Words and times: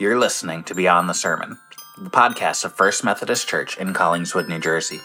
You're 0.00 0.16
listening 0.16 0.62
to 0.64 0.76
Beyond 0.76 1.08
the 1.08 1.12
Sermon, 1.12 1.58
the 2.00 2.08
podcast 2.08 2.64
of 2.64 2.72
First 2.72 3.02
Methodist 3.02 3.48
Church 3.48 3.76
in 3.78 3.92
Collingswood, 3.92 4.46
New 4.46 4.60
Jersey. 4.60 5.00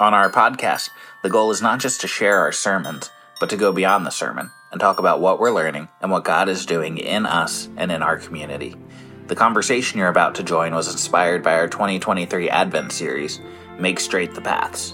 On 0.00 0.14
our 0.14 0.28
podcast, 0.32 0.90
the 1.22 1.30
goal 1.30 1.52
is 1.52 1.62
not 1.62 1.78
just 1.78 2.00
to 2.00 2.08
share 2.08 2.40
our 2.40 2.50
sermons, 2.50 3.08
but 3.38 3.48
to 3.50 3.56
go 3.56 3.72
beyond 3.72 4.04
the 4.04 4.10
sermon 4.10 4.50
and 4.72 4.80
talk 4.80 4.98
about 4.98 5.20
what 5.20 5.38
we're 5.38 5.52
learning 5.52 5.86
and 6.00 6.10
what 6.10 6.24
God 6.24 6.48
is 6.48 6.66
doing 6.66 6.98
in 6.98 7.24
us 7.24 7.68
and 7.76 7.92
in 7.92 8.02
our 8.02 8.16
community. 8.16 8.74
The 9.28 9.36
conversation 9.36 10.00
you're 10.00 10.08
about 10.08 10.34
to 10.34 10.42
join 10.42 10.74
was 10.74 10.90
inspired 10.90 11.44
by 11.44 11.54
our 11.54 11.68
2023 11.68 12.50
Advent 12.50 12.90
series, 12.90 13.38
Make 13.78 14.00
Straight 14.00 14.34
the 14.34 14.40
Paths. 14.40 14.92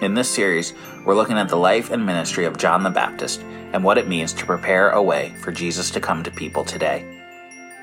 In 0.00 0.14
this 0.14 0.30
series, 0.30 0.74
we're 1.04 1.16
looking 1.16 1.38
at 1.38 1.48
the 1.48 1.56
life 1.56 1.90
and 1.90 2.06
ministry 2.06 2.44
of 2.44 2.56
John 2.56 2.84
the 2.84 2.90
Baptist 2.90 3.40
and 3.72 3.82
what 3.82 3.98
it 3.98 4.06
means 4.06 4.32
to 4.34 4.46
prepare 4.46 4.90
a 4.90 5.02
way 5.02 5.34
for 5.42 5.50
Jesus 5.50 5.90
to 5.90 6.00
come 6.00 6.22
to 6.22 6.30
people 6.30 6.64
today. 6.64 7.19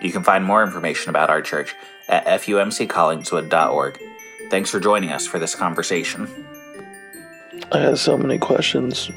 You 0.01 0.11
can 0.11 0.23
find 0.23 0.43
more 0.43 0.63
information 0.63 1.09
about 1.09 1.29
our 1.29 1.41
church 1.41 1.75
at 2.07 2.25
fumccollingswood.org. 2.25 3.99
Thanks 4.49 4.69
for 4.69 4.79
joining 4.79 5.11
us 5.11 5.27
for 5.27 5.39
this 5.39 5.55
conversation. 5.55 6.27
I 7.71 7.79
have 7.79 7.99
so 7.99 8.17
many 8.17 8.37
questions. 8.37 9.11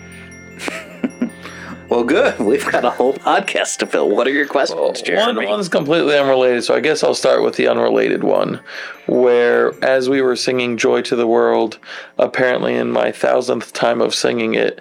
Well, 1.90 2.04
good. 2.04 2.38
We've 2.38 2.64
got 2.70 2.84
a 2.84 2.90
whole 2.90 3.14
podcast 3.14 3.78
to 3.78 3.86
fill. 3.86 4.10
What 4.10 4.28
are 4.28 4.30
your 4.30 4.46
questions, 4.46 5.02
Jeremy? 5.02 5.38
One, 5.38 5.48
one's 5.48 5.68
completely 5.68 6.16
unrelated, 6.16 6.62
so 6.62 6.72
I 6.72 6.78
guess 6.78 7.02
I'll 7.02 7.16
start 7.16 7.42
with 7.42 7.56
the 7.56 7.66
unrelated 7.66 8.22
one. 8.22 8.60
Where, 9.08 9.72
as 9.84 10.08
we 10.08 10.22
were 10.22 10.36
singing 10.36 10.76
Joy 10.76 11.02
to 11.02 11.16
the 11.16 11.26
World, 11.26 11.80
apparently 12.16 12.76
in 12.76 12.92
my 12.92 13.10
thousandth 13.10 13.72
time 13.72 14.00
of 14.00 14.14
singing 14.14 14.54
it, 14.54 14.80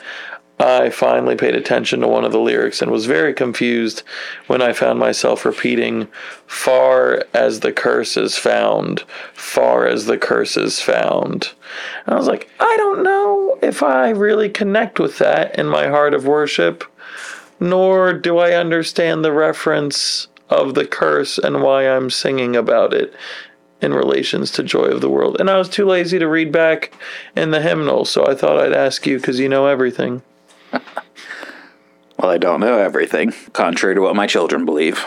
I 0.59 0.89
finally 0.89 1.37
paid 1.37 1.55
attention 1.55 2.01
to 2.01 2.07
one 2.07 2.25
of 2.25 2.33
the 2.33 2.39
lyrics 2.39 2.81
and 2.81 2.91
was 2.91 3.05
very 3.05 3.33
confused 3.33 4.03
when 4.47 4.61
I 4.61 4.73
found 4.73 4.99
myself 4.99 5.45
repeating, 5.45 6.09
Far 6.47 7.23
as 7.33 7.61
the 7.61 7.71
curse 7.71 8.17
is 8.17 8.37
found, 8.37 9.05
far 9.33 9.87
as 9.87 10.05
the 10.05 10.17
curse 10.17 10.57
is 10.57 10.81
found. 10.81 11.51
And 12.05 12.15
I 12.15 12.17
was 12.17 12.27
like, 12.27 12.49
I 12.59 12.75
don't 12.77 13.03
know 13.03 13.57
if 13.61 13.81
I 13.81 14.09
really 14.09 14.49
connect 14.49 14.99
with 14.99 15.17
that 15.19 15.57
in 15.57 15.67
my 15.67 15.87
heart 15.87 16.13
of 16.13 16.25
worship, 16.25 16.83
nor 17.61 18.11
do 18.11 18.37
I 18.37 18.51
understand 18.51 19.23
the 19.23 19.31
reference 19.31 20.27
of 20.49 20.73
the 20.73 20.85
curse 20.85 21.37
and 21.37 21.61
why 21.61 21.87
I'm 21.87 22.09
singing 22.09 22.57
about 22.57 22.93
it 22.93 23.13
in 23.81 23.93
relations 23.93 24.51
to 24.51 24.63
Joy 24.63 24.85
of 24.85 24.99
the 24.99 25.09
World. 25.09 25.37
And 25.39 25.49
I 25.49 25.57
was 25.57 25.69
too 25.69 25.85
lazy 25.85 26.19
to 26.19 26.27
read 26.27 26.51
back 26.51 26.91
in 27.35 27.51
the 27.51 27.61
hymnal, 27.61 28.03
so 28.03 28.27
I 28.27 28.35
thought 28.35 28.59
I'd 28.59 28.73
ask 28.73 29.07
you 29.07 29.17
because 29.17 29.39
you 29.39 29.47
know 29.47 29.67
everything. 29.67 30.21
Well, 30.71 32.31
I 32.31 32.37
don't 32.37 32.59
know 32.59 32.79
everything, 32.79 33.33
contrary 33.53 33.95
to 33.95 34.01
what 34.01 34.15
my 34.15 34.27
children 34.27 34.65
believe. 34.65 35.05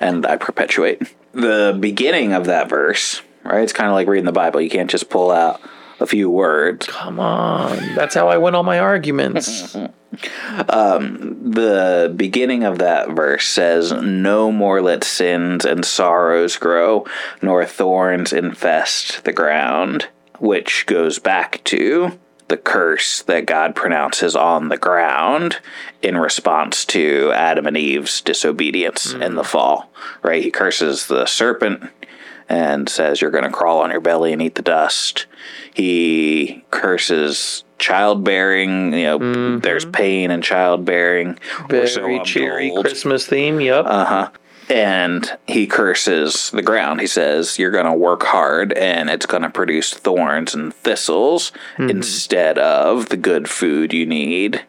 And 0.00 0.26
I 0.26 0.36
perpetuate. 0.36 1.02
The 1.32 1.76
beginning 1.78 2.32
of 2.32 2.46
that 2.46 2.68
verse, 2.68 3.22
right? 3.42 3.62
It's 3.62 3.72
kind 3.72 3.88
of 3.88 3.94
like 3.94 4.08
reading 4.08 4.24
the 4.24 4.32
Bible. 4.32 4.60
You 4.60 4.70
can't 4.70 4.90
just 4.90 5.08
pull 5.08 5.30
out 5.30 5.60
a 6.00 6.06
few 6.06 6.30
words. 6.30 6.86
Come 6.86 7.20
on. 7.20 7.94
That's 7.94 8.14
how 8.14 8.28
I 8.28 8.38
win 8.38 8.54
all 8.54 8.62
my 8.62 8.78
arguments. 8.78 9.74
um, 10.68 11.50
the 11.50 12.12
beginning 12.14 12.64
of 12.64 12.78
that 12.78 13.10
verse 13.10 13.46
says, 13.46 13.92
No 13.92 14.50
more 14.50 14.80
let 14.82 15.04
sins 15.04 15.64
and 15.64 15.84
sorrows 15.84 16.56
grow, 16.56 17.06
nor 17.42 17.64
thorns 17.64 18.32
infest 18.32 19.24
the 19.24 19.32
ground, 19.32 20.08
which 20.38 20.86
goes 20.86 21.18
back 21.18 21.62
to 21.64 22.18
the 22.48 22.56
curse 22.56 23.22
that 23.22 23.46
God 23.46 23.74
pronounces 23.74 24.36
on 24.36 24.68
the 24.68 24.76
ground 24.76 25.60
in 26.02 26.16
response 26.16 26.84
to 26.86 27.32
Adam 27.34 27.66
and 27.66 27.76
Eve's 27.76 28.20
disobedience 28.20 29.14
mm. 29.14 29.22
in 29.22 29.34
the 29.34 29.44
fall. 29.44 29.90
Right? 30.22 30.42
He 30.42 30.50
curses 30.50 31.06
the 31.06 31.26
serpent 31.26 31.90
and 32.48 32.88
says, 32.88 33.20
You're 33.20 33.30
going 33.30 33.44
to 33.44 33.50
crawl 33.50 33.80
on 33.80 33.90
your 33.90 34.00
belly 34.00 34.32
and 34.32 34.42
eat 34.42 34.54
the 34.54 34.62
dust. 34.62 35.26
He 35.72 36.64
curses 36.70 37.64
childbearing. 37.78 38.92
You 38.92 39.04
know, 39.04 39.18
mm-hmm. 39.18 39.58
there's 39.60 39.86
pain 39.86 40.30
in 40.30 40.42
childbearing. 40.42 41.38
Very 41.68 41.88
so 41.88 42.22
cheery 42.24 42.72
Christmas 42.78 43.26
theme. 43.26 43.60
Yep. 43.60 43.84
Uh 43.86 44.04
huh 44.04 44.30
and 44.68 45.36
he 45.46 45.66
curses 45.66 46.50
the 46.50 46.62
ground. 46.62 47.00
He 47.00 47.06
says, 47.06 47.58
You're 47.58 47.70
going 47.70 47.86
to 47.86 47.92
work 47.92 48.22
hard 48.24 48.72
and 48.72 49.10
it's 49.10 49.26
going 49.26 49.42
to 49.42 49.50
produce 49.50 49.92
thorns 49.92 50.54
and 50.54 50.74
thistles 50.74 51.52
mm-hmm. 51.76 51.90
instead 51.90 52.58
of 52.58 53.08
the 53.08 53.16
good 53.16 53.48
food 53.48 53.92
you 53.92 54.06
need 54.06 54.64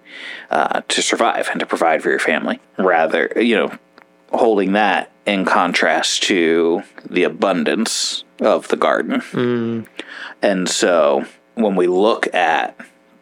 uh, 0.50 0.82
to 0.88 1.02
survive 1.02 1.50
and 1.52 1.60
to 1.60 1.66
provide 1.66 2.04
for 2.04 2.10
your 2.10 2.20
family. 2.20 2.60
Rather, 2.78 3.32
you 3.36 3.56
know, 3.56 3.78
holding 4.32 4.74
that 4.74 5.12
in 5.26 5.46
contrast 5.46 6.24
to 6.24 6.84
the 7.10 7.24
abundance 7.24 8.24
of 8.42 8.68
the 8.68 8.78
garden. 8.78 9.22
Mm. 9.22 9.88
And 10.42 10.70
so 10.70 11.26
when 11.56 11.76
we 11.76 11.88
look 11.88 12.32
at 12.34 12.78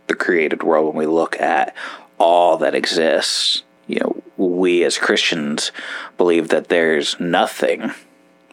the 0.07 0.15
created 0.15 0.63
world, 0.63 0.87
when 0.87 0.97
we 0.97 1.05
look 1.05 1.39
at 1.39 1.75
all 2.17 2.57
that 2.57 2.75
exists, 2.75 3.63
you 3.87 3.99
know, 3.99 4.23
we 4.37 4.83
as 4.83 4.97
Christians 4.97 5.71
believe 6.17 6.49
that 6.49 6.69
there's 6.69 7.19
nothing 7.19 7.91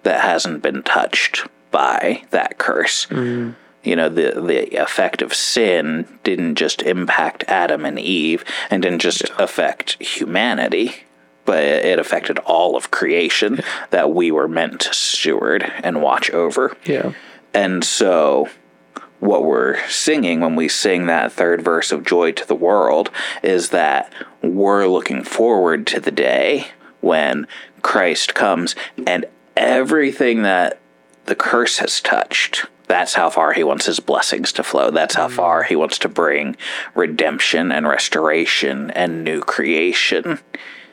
that 0.03 0.21
hasn't 0.21 0.63
been 0.63 0.83
touched 0.83 1.47
by 1.71 2.25
that 2.31 2.59
curse. 2.59 3.07
Mm. 3.07 3.55
You 3.83 3.97
know, 3.97 4.09
the 4.09 4.41
the 4.41 4.77
effect 4.77 5.23
of 5.23 5.33
sin 5.33 6.07
didn't 6.23 6.57
just 6.57 6.83
impact 6.83 7.45
Adam 7.49 7.85
and 7.85 7.99
Eve 7.99 8.45
and 8.71 8.83
didn't 8.83 9.01
just 9.01 9.29
yeah. 9.29 9.37
affect 9.39 10.03
humanity, 10.03 11.05
but 11.45 11.63
it 11.63 11.99
affected 11.99 12.39
all 12.41 12.77
of 12.77 12.91
creation 12.91 13.61
that 13.91 14.13
we 14.13 14.31
were 14.31 14.49
meant 14.49 14.81
to 14.81 14.95
steward 14.95 15.73
and 15.83 16.03
watch 16.03 16.31
over. 16.31 16.77
Yeah. 16.85 17.13
And 17.55 17.83
so 17.83 18.49
what 19.21 19.45
we're 19.45 19.87
singing 19.89 20.41
when 20.41 20.57
we 20.57 20.69
sing 20.69 21.07
that 21.07 21.33
third 21.33 21.63
verse 21.63 21.93
of 21.93 22.05
Joy 22.05 22.33
to 22.33 22.47
the 22.47 22.55
World 22.55 23.11
is 23.43 23.69
that 23.71 24.13
we're 24.43 24.87
looking 24.87 25.25
forward 25.25 25.87
to 25.89 26.01
the 26.01 26.11
day 26.11 26.69
when 27.01 27.47
Christ 27.83 28.35
comes 28.35 28.75
and 29.07 29.27
everything 29.57 30.43
that 30.43 30.79
the 31.27 31.35
curse 31.35 31.79
has 31.79 32.01
touched. 32.01 32.67
That's 32.89 33.15
how 33.15 33.31
far 33.31 33.53
he 33.53 33.63
wants 33.63 33.87
his 33.87 34.01
blessings 34.01 34.53
to 34.53 34.65
flow. 34.65 34.91
That's 34.91 35.15
how 35.15 35.29
mm. 35.29 35.33
far 35.33 35.63
he 35.63 35.77
wants 35.77 35.99
to 36.01 36.09
bring 36.09 36.57
redemption 36.95 37.71
and 37.71 37.87
restoration 37.87 38.91
and 38.91 39.23
new 39.23 39.41
creation 39.41 40.41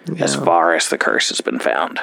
yeah. 0.05 0.23
as 0.23 0.35
far 0.35 0.75
as 0.75 0.89
the 0.89 0.97
curse 0.97 1.29
has 1.29 1.41
been 1.41 1.59
found. 1.59 1.99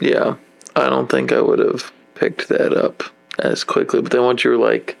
Yeah. 0.00 0.36
I 0.76 0.90
don't 0.90 1.10
think 1.10 1.32
I 1.32 1.40
would 1.40 1.60
have 1.60 1.92
picked 2.14 2.48
that 2.48 2.74
up 2.74 3.02
as 3.38 3.64
quickly. 3.64 4.02
But 4.02 4.12
then 4.12 4.22
once 4.22 4.44
you 4.44 4.50
were 4.50 4.56
like, 4.56 4.98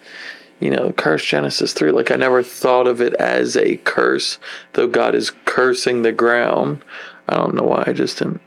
you 0.60 0.70
know, 0.70 0.92
curse 0.92 1.24
Genesis 1.24 1.72
3. 1.72 1.92
Like, 1.92 2.10
I 2.10 2.16
never 2.16 2.42
thought 2.42 2.86
of 2.86 3.00
it 3.00 3.14
as 3.14 3.56
a 3.56 3.76
curse, 3.78 4.38
though 4.72 4.88
God 4.88 5.14
is 5.14 5.30
cursing 5.44 6.02
the 6.02 6.12
ground. 6.12 6.82
I 7.28 7.36
don't 7.36 7.54
know 7.54 7.64
why. 7.64 7.84
I 7.86 7.92
just 7.92 8.18
didn't, 8.18 8.40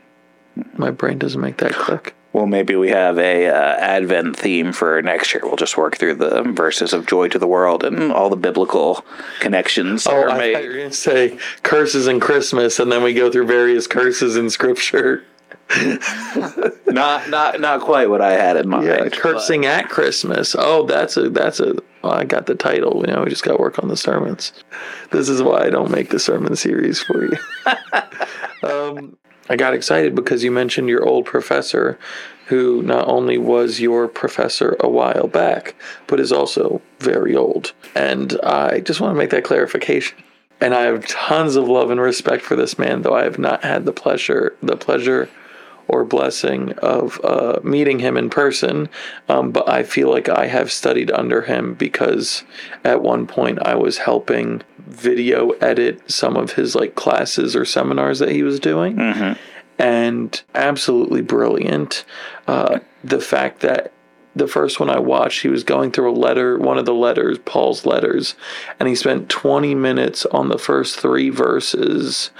my 0.76 0.90
brain 0.90 1.18
doesn't 1.18 1.40
make 1.40 1.58
that 1.58 1.72
click. 1.72 2.14
Well, 2.32 2.46
maybe 2.46 2.76
we 2.76 2.88
have 2.88 3.18
a 3.18 3.48
uh, 3.48 3.76
Advent 3.76 4.36
theme 4.38 4.72
for 4.72 5.02
next 5.02 5.34
year. 5.34 5.42
We'll 5.44 5.56
just 5.56 5.76
work 5.76 5.98
through 5.98 6.14
the 6.14 6.42
verses 6.42 6.94
of 6.94 7.06
joy 7.06 7.28
to 7.28 7.38
the 7.38 7.46
world 7.46 7.84
and 7.84 8.10
all 8.10 8.30
the 8.30 8.36
biblical 8.36 9.04
connections. 9.40 10.06
Oh, 10.06 10.28
I 10.28 10.38
made. 10.38 10.54
thought 10.54 10.62
you 10.62 10.70
were 10.70 10.76
going 10.76 10.90
to 10.90 10.96
say 10.96 11.38
curses 11.62 12.06
and 12.06 12.22
Christmas, 12.22 12.78
and 12.78 12.90
then 12.90 13.02
we 13.02 13.12
go 13.12 13.30
through 13.30 13.46
various 13.46 13.86
curses 13.86 14.36
in 14.36 14.48
Scripture. 14.48 15.24
not 16.86 17.30
not 17.30 17.60
not 17.60 17.80
quite 17.80 18.08
what 18.08 18.20
I 18.20 18.32
had 18.32 18.56
in 18.56 18.68
mind. 18.68 18.86
Yeah, 18.86 19.08
cursing 19.08 19.62
but. 19.62 19.84
at 19.84 19.88
Christmas. 19.88 20.56
Oh, 20.58 20.84
that's 20.84 21.16
a 21.16 21.28
that's 21.30 21.60
a. 21.60 21.76
Well, 22.02 22.12
I 22.12 22.24
got 22.24 22.46
the 22.46 22.54
title. 22.54 23.02
You 23.06 23.12
know, 23.12 23.22
we 23.22 23.30
just 23.30 23.42
got 23.42 23.52
to 23.52 23.58
work 23.58 23.78
on 23.78 23.88
the 23.88 23.96
sermons. 23.96 24.52
This 25.10 25.28
is 25.28 25.42
why 25.42 25.64
I 25.64 25.70
don't 25.70 25.90
make 25.90 26.10
the 26.10 26.18
sermon 26.18 26.56
series 26.56 27.00
for 27.00 27.24
you. 27.24 27.38
um, 28.68 29.16
I 29.48 29.56
got 29.56 29.74
excited 29.74 30.14
because 30.14 30.44
you 30.44 30.50
mentioned 30.50 30.88
your 30.88 31.06
old 31.06 31.26
professor, 31.26 31.98
who 32.46 32.82
not 32.82 33.08
only 33.08 33.38
was 33.38 33.80
your 33.80 34.08
professor 34.08 34.76
a 34.80 34.88
while 34.88 35.26
back, 35.26 35.74
but 36.06 36.20
is 36.20 36.32
also 36.32 36.82
very 36.98 37.34
old. 37.34 37.72
And 37.94 38.38
I 38.42 38.80
just 38.80 39.00
want 39.00 39.14
to 39.14 39.18
make 39.18 39.30
that 39.30 39.44
clarification 39.44 40.22
and 40.62 40.74
I 40.76 40.82
have 40.82 41.04
tons 41.08 41.56
of 41.56 41.68
love 41.68 41.90
and 41.90 42.00
respect 42.00 42.44
for 42.44 42.54
this 42.54 42.78
man, 42.78 43.02
though 43.02 43.16
I 43.16 43.24
have 43.24 43.38
not 43.38 43.64
had 43.64 43.84
the 43.84 43.92
pleasure 43.92 44.56
the 44.62 44.76
pleasure 44.76 45.28
or 45.88 46.04
blessing 46.04 46.72
of 46.78 47.20
uh, 47.24 47.60
meeting 47.62 47.98
him 47.98 48.16
in 48.16 48.30
person, 48.30 48.88
um, 49.28 49.50
but 49.50 49.68
I 49.68 49.82
feel 49.82 50.10
like 50.10 50.28
I 50.28 50.46
have 50.46 50.72
studied 50.72 51.10
under 51.10 51.42
him 51.42 51.74
because 51.74 52.44
at 52.84 53.02
one 53.02 53.26
point 53.26 53.58
I 53.62 53.74
was 53.74 53.98
helping 53.98 54.62
video 54.78 55.50
edit 55.50 56.10
some 56.10 56.36
of 56.36 56.52
his 56.52 56.74
like 56.74 56.94
classes 56.94 57.56
or 57.56 57.64
seminars 57.64 58.18
that 58.18 58.30
he 58.30 58.42
was 58.42 58.60
doing. 58.60 58.96
Mm-hmm. 58.96 59.32
And 59.78 60.42
absolutely 60.54 61.22
brilliant. 61.22 62.04
Uh, 62.46 62.80
the 63.02 63.20
fact 63.20 63.60
that 63.60 63.92
the 64.34 64.48
first 64.48 64.80
one 64.80 64.88
I 64.88 64.98
watched, 64.98 65.42
he 65.42 65.48
was 65.48 65.64
going 65.64 65.92
through 65.92 66.10
a 66.10 66.16
letter, 66.16 66.58
one 66.58 66.78
of 66.78 66.86
the 66.86 66.94
letters, 66.94 67.38
Paul's 67.38 67.84
letters, 67.84 68.34
and 68.80 68.88
he 68.88 68.94
spent 68.94 69.28
20 69.28 69.74
minutes 69.74 70.24
on 70.26 70.48
the 70.48 70.58
first 70.58 70.98
three 70.98 71.28
verses. 71.28 72.30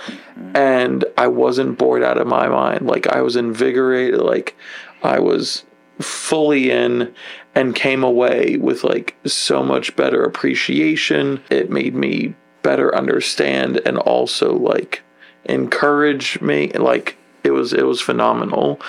And 0.55 1.01
I 1.17 1.26
wasn't 1.29 1.79
bored 1.79 2.03
out 2.03 2.19
of 2.19 2.26
my 2.26 2.49
mind. 2.49 2.87
Like, 2.87 3.06
I 3.06 3.23
was 3.23 3.37
invigorated. 3.37 4.20
Like, 4.20 4.56
I 5.03 5.19
was 5.19 5.64
fully 6.00 6.70
in 6.70 7.14
and 7.55 7.75
came 7.75 8.03
away 8.03 8.56
with 8.56 8.82
like 8.82 9.14
so 9.25 9.62
much 9.62 9.94
better 9.94 10.25
appreciation. 10.25 11.43
It 11.50 11.70
made 11.70 11.94
me 11.94 12.35
better 12.62 12.94
understand 12.94 13.81
and 13.85 13.99
also 13.99 14.56
like 14.56 15.03
encourage 15.44 16.41
me 16.41 16.69
like 16.73 17.17
it 17.44 17.50
was 17.50 17.73
it 17.73 17.87
was 17.87 18.00
phenomenal. 18.00 18.81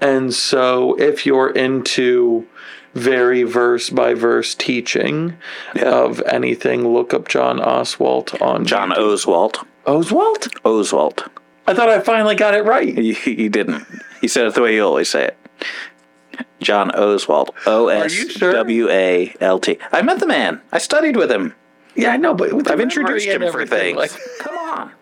And 0.00 0.34
so 0.34 0.94
if 0.98 1.24
you're 1.26 1.50
into 1.50 2.46
very 2.94 3.42
verse 3.44 3.88
by 3.90 4.14
verse 4.14 4.54
teaching 4.54 5.34
Yeah. 5.74 5.90
of 5.90 6.20
anything, 6.22 6.92
look 6.92 7.14
up 7.14 7.28
John 7.28 7.58
Oswalt 7.58 8.40
on 8.42 8.64
John 8.64 8.92
Oswald. 8.92 9.60
Oswalt? 9.86 10.48
Oswald. 10.64 11.30
I 11.68 11.74
thought 11.74 11.88
I 11.90 12.00
finally 12.00 12.34
got 12.34 12.54
it 12.54 12.64
right. 12.64 12.96
You, 12.96 13.14
you 13.26 13.48
didn't. 13.50 13.84
You 14.22 14.28
said 14.28 14.46
it 14.46 14.54
the 14.54 14.62
way 14.62 14.74
you 14.74 14.84
always 14.84 15.08
say 15.10 15.26
it. 15.26 15.36
John 16.60 16.90
Oswald. 16.92 17.50
O 17.66 17.88
S? 17.88 18.34
W 18.34 18.88
A 18.88 19.34
L 19.40 19.58
T. 19.58 19.78
I 19.92 20.02
met 20.02 20.18
the 20.18 20.26
man. 20.26 20.60
I 20.72 20.78
studied 20.78 21.16
with 21.16 21.30
him. 21.30 21.54
Yeah, 21.94 22.10
I 22.12 22.16
know, 22.16 22.32
but 22.34 22.70
I've 22.70 22.80
introduced 22.80 23.26
him 23.26 23.42
for 23.42 23.48
everything, 23.48 23.96
things. 23.96 23.98
Like 23.98 24.12
Come 24.40 24.56
on. 24.56 24.92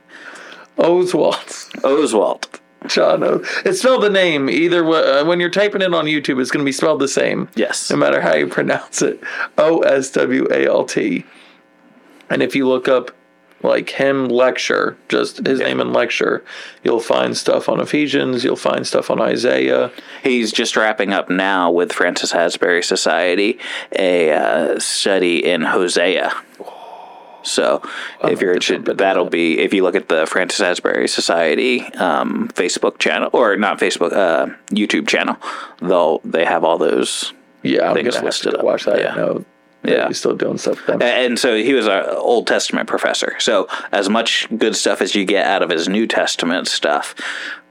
Oswalt. 0.78 1.84
Oswald. 1.84 2.60
John 2.86 3.22
O. 3.24 3.42
It's 3.64 3.80
spelled 3.80 4.02
the 4.02 4.10
name 4.10 4.48
either 4.50 4.84
wa- 4.84 4.96
uh, 4.96 5.24
when 5.24 5.40
you're 5.40 5.50
typing 5.50 5.82
it 5.82 5.92
on 5.94 6.04
YouTube. 6.06 6.40
It's 6.40 6.50
going 6.50 6.64
to 6.64 6.68
be 6.68 6.72
spelled 6.72 7.00
the 7.00 7.08
same. 7.08 7.48
Yes. 7.54 7.90
No 7.90 7.96
matter 7.96 8.20
how 8.20 8.34
you 8.34 8.46
pronounce 8.46 9.02
it. 9.02 9.20
O 9.58 9.80
S 9.80 10.10
W 10.12 10.46
A 10.50 10.66
L 10.66 10.84
T. 10.84 11.24
And 12.30 12.42
if 12.42 12.54
you 12.56 12.66
look 12.68 12.88
up 12.88 13.10
like 13.62 13.90
him 13.90 14.28
lecture, 14.28 14.96
just 15.08 15.46
his 15.46 15.60
name 15.60 15.80
and 15.80 15.92
lecture, 15.92 16.44
you'll 16.84 17.00
find 17.00 17.36
stuff 17.36 17.68
on 17.68 17.80
Ephesians. 17.80 18.44
You'll 18.44 18.56
find 18.56 18.86
stuff 18.86 19.10
on 19.10 19.20
Isaiah. 19.20 19.90
He's 20.22 20.52
just 20.52 20.76
wrapping 20.76 21.12
up 21.12 21.30
now 21.30 21.70
with 21.70 21.92
Francis 21.92 22.34
Asbury 22.34 22.82
Society 22.82 23.58
a 23.98 24.32
uh, 24.32 24.78
study 24.78 25.44
in 25.44 25.62
Hosea. 25.62 26.32
So 27.42 27.80
if 28.24 28.40
you're 28.40 28.54
interested, 28.54 28.84
that'll 28.98 29.24
that. 29.24 29.30
be 29.30 29.60
if 29.60 29.72
you 29.72 29.84
look 29.84 29.94
at 29.94 30.08
the 30.08 30.26
Francis 30.26 30.60
Asbury 30.60 31.06
Society 31.06 31.82
um, 31.94 32.48
Facebook 32.54 32.98
channel 32.98 33.30
or 33.32 33.56
not 33.56 33.78
Facebook 33.78 34.12
uh, 34.12 34.52
YouTube 34.70 35.06
channel, 35.06 35.36
they'll 35.80 36.18
they 36.24 36.44
have 36.44 36.64
all 36.64 36.76
those. 36.76 37.32
Yeah, 37.62 37.88
I'm 37.88 37.94
gonna 37.94 38.12
have 38.12 38.24
listed 38.24 38.54
to 38.58 38.64
watch 38.64 38.84
that. 38.84 38.98
Yeah. 38.98 39.38
Yeah. 39.88 40.08
he's 40.08 40.18
still 40.18 40.36
doing 40.36 40.58
stuff. 40.58 40.88
And 40.88 41.38
so 41.38 41.56
he 41.56 41.74
was 41.74 41.86
an 41.86 42.04
Old 42.10 42.46
Testament 42.46 42.88
professor. 42.88 43.36
So 43.38 43.68
as 43.92 44.08
much 44.08 44.48
good 44.56 44.76
stuff 44.76 45.00
as 45.00 45.14
you 45.14 45.24
get 45.24 45.46
out 45.46 45.62
of 45.62 45.70
his 45.70 45.88
New 45.88 46.06
Testament 46.06 46.68
stuff, 46.68 47.14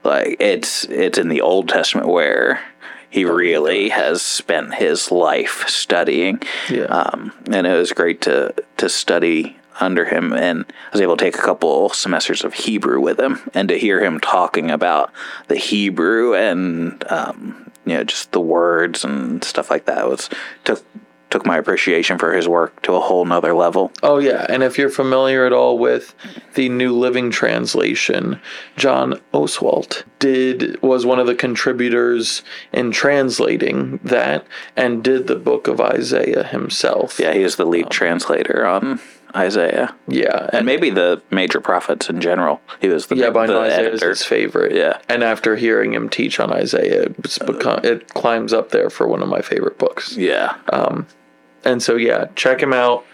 like 0.04 0.38
it's 0.40 0.86
it's 0.86 1.18
in 1.18 1.30
the 1.30 1.42
Old 1.42 1.70
Testament 1.70 2.08
where 2.08 2.62
he 3.10 3.26
really 3.26 3.90
has 3.90 4.22
spent 4.22 4.76
his 4.76 5.12
life 5.12 5.66
studying. 5.68 6.42
Yeah. 6.70 6.84
Um, 6.86 7.32
and 7.52 7.66
it 7.66 7.76
was 7.76 7.92
great 7.92 8.22
to 8.22 8.54
to 8.78 8.90
study 8.90 9.58
under 9.80 10.06
him 10.06 10.34
and 10.34 10.66
I 10.70 10.92
was 10.94 11.02
able 11.02 11.18
to 11.18 11.26
take 11.26 11.36
a 11.36 11.42
couple 11.42 11.90
semesters 11.90 12.44
of 12.44 12.54
Hebrew 12.54 13.00
with 13.00 13.20
him 13.20 13.40
and 13.54 13.68
to 13.70 13.78
hear 13.78 14.02
him 14.02 14.20
talking 14.20 14.72
about 14.72 15.12
the 15.48 15.58
Hebrew 15.58 16.34
and 16.34 17.04
um, 17.12 17.72
you 17.86 17.96
know 17.96 18.04
just 18.04 18.32
the 18.32 18.40
words 18.40 19.04
and 19.04 19.44
stuff 19.44 19.70
like 19.70 19.86
that 19.86 20.08
was 20.08 20.30
took 20.64 20.84
took 21.30 21.46
my 21.46 21.58
appreciation 21.58 22.18
for 22.18 22.34
his 22.34 22.48
work 22.48 22.82
to 22.84 22.94
a 22.94 23.00
whole 23.00 23.26
nother 23.26 23.54
level. 23.54 23.92
Oh 24.04 24.20
yeah, 24.20 24.46
and 24.50 24.64
if 24.64 24.78
you're 24.78 24.90
familiar 24.90 25.46
at 25.46 25.54
all 25.54 25.78
with 25.78 26.16
the 26.54 26.70
New 26.70 26.94
Living 26.94 27.32
Translation, 27.32 28.40
John 28.78 29.20
Oswalt 29.34 30.04
did 30.20 30.82
was 30.82 31.06
one 31.06 31.20
of 31.20 31.28
the 31.28 31.36
contributors 31.36 32.44
in 32.72 32.92
translating 32.92 34.00
that 34.04 34.46
and 34.76 35.04
did 35.04 35.28
the 35.28 35.36
book 35.36 35.68
of 35.68 35.82
Isaiah 35.82 36.44
himself. 36.44 37.20
Yeah, 37.20 37.34
he 37.34 37.44
was 37.44 37.56
the 37.56 37.66
lead 37.66 37.86
um, 37.86 37.92
translator 37.92 38.66
on 38.66 39.00
Isaiah 39.36 39.96
Yeah, 40.08 40.50
and 40.54 40.66
maybe 40.66 40.90
the 40.90 41.22
major 41.32 41.60
prophets 41.60 42.10
in 42.10 42.22
general. 42.22 42.62
He 42.80 42.88
was 42.88 43.08
the 43.08 43.16
yeah, 43.16 43.30
by 43.30 43.48
the 43.48 43.60
Isaiah 43.60 43.92
is 43.92 44.02
his 44.02 44.24
favorite. 44.24 44.74
Yeah. 44.74 45.00
and 45.10 45.24
after 45.24 45.56
hearing 45.56 45.94
him 45.94 46.10
teach 46.10 46.40
on 46.40 46.52
Isaiah, 46.52 47.08
it's 47.20 47.40
become, 47.40 47.82
it 47.84 48.14
climbs 48.14 48.54
up 48.54 48.70
there 48.70 48.90
for 48.90 49.08
one 49.08 49.22
of 49.22 49.30
my 49.30 49.42
favorite 49.42 49.78
books. 49.78 50.16
Yeah. 50.16 50.58
And 51.66 51.82
so 51.82 51.96
yeah, 51.96 52.28
check 52.36 52.62
him 52.62 52.74
out. 52.74 53.06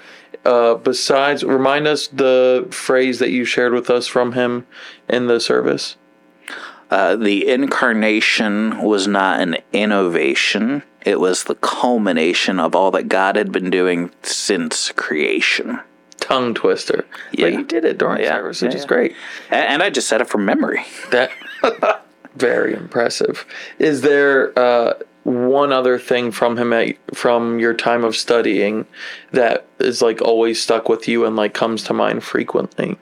Uh, 0.43 0.75
besides, 0.75 1.43
remind 1.43 1.87
us 1.87 2.07
the 2.07 2.67
phrase 2.71 3.19
that 3.19 3.29
you 3.29 3.45
shared 3.45 3.73
with 3.73 3.89
us 3.89 4.07
from 4.07 4.33
him 4.33 4.65
in 5.07 5.27
the 5.27 5.39
service. 5.39 5.97
Uh, 6.89 7.15
the 7.15 7.47
incarnation 7.47 8.81
was 8.81 9.07
not 9.07 9.39
an 9.39 9.57
innovation. 9.71 10.83
It 11.05 11.19
was 11.19 11.45
the 11.45 11.55
culmination 11.55 12.59
of 12.59 12.75
all 12.75 12.91
that 12.91 13.07
God 13.07 13.35
had 13.37 13.51
been 13.51 13.69
doing 13.69 14.11
since 14.23 14.91
creation. 14.91 15.79
Tongue 16.31 16.53
twister. 16.53 17.05
Yeah. 17.33 17.45
But 17.47 17.53
you 17.53 17.63
did 17.65 17.85
it 17.85 17.97
during 17.97 18.21
Yeah, 18.21 18.35
service, 18.35 18.61
which 18.61 18.71
yeah, 18.73 18.79
is 18.79 18.85
great. 18.85 19.15
A- 19.51 19.55
And 19.55 19.83
I 19.83 19.89
just 19.89 20.07
said 20.07 20.21
it 20.21 20.29
from 20.29 20.45
memory. 20.45 20.83
That 21.11 21.31
very 22.35 22.73
impressive. 22.73 23.45
Is 23.79 24.01
there 24.01 24.57
uh, 24.57 24.93
one 25.23 25.71
other 25.73 25.99
thing 25.99 26.31
from 26.31 26.57
him 26.57 26.71
at, 26.73 26.95
from 27.13 27.59
your 27.59 27.73
time 27.73 28.03
of 28.03 28.15
studying 28.15 28.85
that 29.31 29.65
is 29.79 30.01
like 30.01 30.21
always 30.21 30.61
stuck 30.61 30.87
with 30.89 31.07
you 31.07 31.25
and 31.25 31.35
like 31.35 31.53
comes 31.53 31.83
to 31.83 31.93
mind 31.93 32.23
frequently? 32.23 32.97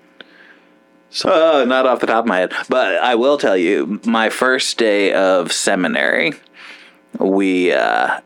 Uh, 1.25 1.65
not 1.67 1.85
off 1.87 1.99
the 2.01 2.07
top 2.07 2.23
of 2.25 2.27
my 2.27 2.37
head, 2.37 2.53
but 2.69 2.95
I 2.97 3.15
will 3.15 3.37
tell 3.39 3.57
you, 3.57 3.99
my 4.05 4.29
first 4.29 4.77
day 4.77 5.11
of 5.13 5.51
seminary, 5.51 6.33
we 7.19 7.71
uh, 7.73 8.19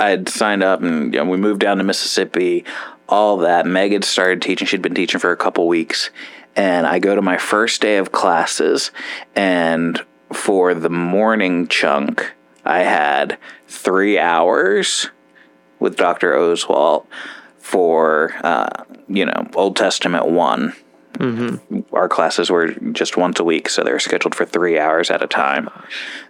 I'd 0.00 0.28
signed 0.28 0.64
up 0.64 0.82
and 0.82 1.14
you 1.14 1.20
know, 1.20 1.30
we 1.30 1.36
moved 1.36 1.60
down 1.60 1.78
to 1.78 1.84
Mississippi. 1.84 2.64
All 3.08 3.38
that. 3.38 3.66
Meg 3.66 3.92
had 3.92 4.04
started 4.04 4.42
teaching; 4.42 4.66
she'd 4.66 4.82
been 4.82 4.94
teaching 4.94 5.20
for 5.20 5.30
a 5.30 5.36
couple 5.36 5.68
weeks, 5.68 6.10
and 6.54 6.86
I 6.86 6.98
go 6.98 7.14
to 7.14 7.22
my 7.22 7.38
first 7.38 7.80
day 7.80 7.98
of 7.98 8.12
classes, 8.12 8.90
and 9.34 10.00
for 10.32 10.74
the 10.74 10.90
morning 10.90 11.68
chunk, 11.68 12.32
I 12.64 12.80
had 12.80 13.38
three 13.68 14.18
hours 14.18 15.10
with 15.78 15.96
Dr. 15.96 16.34
Oswalt 16.34 17.06
for 17.58 18.34
uh, 18.42 18.84
you 19.08 19.24
know 19.24 19.48
Old 19.54 19.76
Testament 19.76 20.26
one 21.18 21.84
our 21.92 22.08
classes 22.08 22.50
were 22.50 22.68
just 22.92 23.16
once 23.16 23.40
a 23.40 23.44
week, 23.44 23.68
so 23.68 23.82
they 23.82 23.92
were 23.92 23.98
scheduled 23.98 24.34
for 24.34 24.44
three 24.44 24.78
hours 24.78 25.10
at 25.10 25.22
a 25.22 25.26
time. 25.26 25.68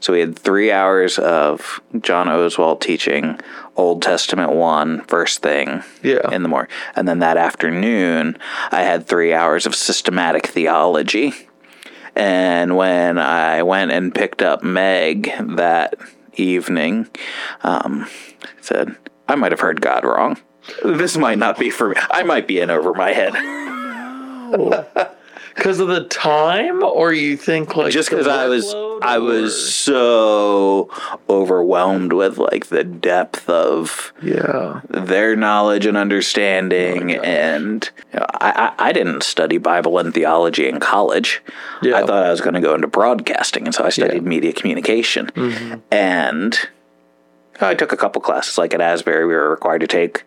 So 0.01 0.13
we 0.13 0.21
had 0.21 0.39
three 0.39 0.71
hours 0.73 1.19
of 1.19 1.81
John 2.01 2.29
Oswald 2.29 2.81
teaching 2.81 3.41
Old 3.77 4.03
Testament 4.03 4.53
one 4.53 5.03
first 5.03 5.43
thing 5.43 5.83
Yeah. 6.03 6.31
in 6.31 6.43
the 6.43 6.49
morning, 6.49 6.71
and 6.95 7.07
then 7.07 7.19
that 7.21 7.37
afternoon 7.37 8.39
I 8.71 8.83
had 8.83 9.07
three 9.07 9.33
hours 9.35 9.67
of 9.67 9.75
systematic 9.75 10.47
theology. 10.47 11.35
And 12.15 12.77
when 12.77 13.19
I 13.19 13.63
went 13.63 13.91
and 13.93 14.15
picked 14.15 14.41
up 14.41 14.63
Meg 14.63 15.31
that 15.57 15.95
evening, 16.35 17.09
um, 17.63 18.07
I 18.43 18.47
said 18.63 18.97
I 19.29 19.35
might 19.35 19.53
have 19.53 19.61
heard 19.61 19.81
God 19.83 20.05
wrong. 20.05 20.39
This 20.83 21.17
might 21.17 21.39
not 21.39 21.59
be 21.59 21.71
for 21.71 21.91
me. 21.91 21.97
I 22.11 22.23
might 22.23 22.47
be 22.49 22.59
in 22.61 22.71
over 22.71 22.93
my 22.95 23.13
head. 23.13 23.35
Because 25.55 25.81
of 25.81 25.89
the 25.89 26.05
time, 26.05 26.83
or 26.83 27.15
you 27.15 27.35
think 27.39 27.77
like 27.77 27.91
just 27.91 28.11
because 28.11 28.27
I 28.27 28.47
was 28.47 28.75
I 29.01 29.17
or- 29.17 29.21
was 29.23 29.73
so 29.75 30.91
overwhelmed 31.31 32.13
with 32.13 32.37
like 32.37 32.67
the 32.67 32.85
depth 32.85 33.49
of 33.49 34.13
yeah 34.23 34.83
their 34.91 35.35
knowledge 35.35 35.87
and 35.87 35.97
understanding, 35.97 37.15
and 37.17 37.91
you 38.13 38.21
know, 38.21 38.27
I, 38.35 38.75
I 38.79 38.89
I 38.89 38.93
didn't 38.93 39.23
study 39.23 39.57
Bible 39.57 39.97
and 39.99 40.13
theology 40.13 40.69
in 40.69 40.79
college. 40.79 41.41
Yeah. 41.81 41.97
I 41.97 42.07
thought 42.07 42.23
I 42.27 42.31
was 42.31 42.43
going 42.43 42.53
to 42.55 42.61
go 42.61 42.75
into 42.75 42.87
broadcasting, 42.87 43.65
and 43.65 43.75
so 43.75 43.83
I 43.83 43.89
studied 43.89 44.13
Yeah. 44.13 44.19
Mm-hmm. 44.21 44.29
media 44.29 44.53
communication, 44.53 45.31
and 45.91 46.59
I 47.63 47.75
took 47.75 47.93
a 47.93 47.97
couple 47.97 48.21
classes. 48.21 48.59
Like 48.59 48.75
at 48.75 48.83
Asbury, 48.83 49.25
we 49.27 49.33
were 49.33 49.49
required 49.49 49.81
to 49.81 49.87
take 49.87 50.23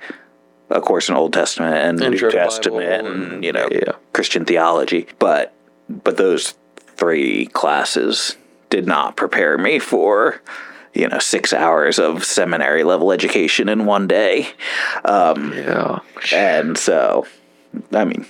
a 0.69 0.81
course 0.81 1.09
in 1.09 1.15
Old 1.15 1.33
Testament 1.33 1.75
and 1.75 2.01
Intro 2.01 2.29
New 2.29 2.35
Testament, 2.35 3.03
Bible 3.03 3.11
and 3.21 3.33
and- 3.33 3.43
you 3.43 3.51
know 3.51 3.67
yeah. 3.71 3.93
Christian 4.13 4.45
theology. 4.45 5.07
But 5.19 5.53
but 5.89 6.17
those 6.17 6.53
three 6.97 7.47
classes 7.47 8.35
did 8.69 8.85
not 8.85 9.15
prepare 9.15 9.57
me 9.57 9.79
for 9.79 10.41
you 10.93 11.07
know 11.07 11.19
six 11.19 11.53
hours 11.53 11.97
of 11.99 12.23
seminary 12.23 12.83
level 12.83 13.11
education 13.11 13.69
in 13.69 13.85
one 13.85 14.07
day, 14.07 14.49
um, 15.05 15.53
yeah 15.53 15.99
and 16.33 16.77
so 16.77 17.25
I 17.93 18.05
mean. 18.05 18.25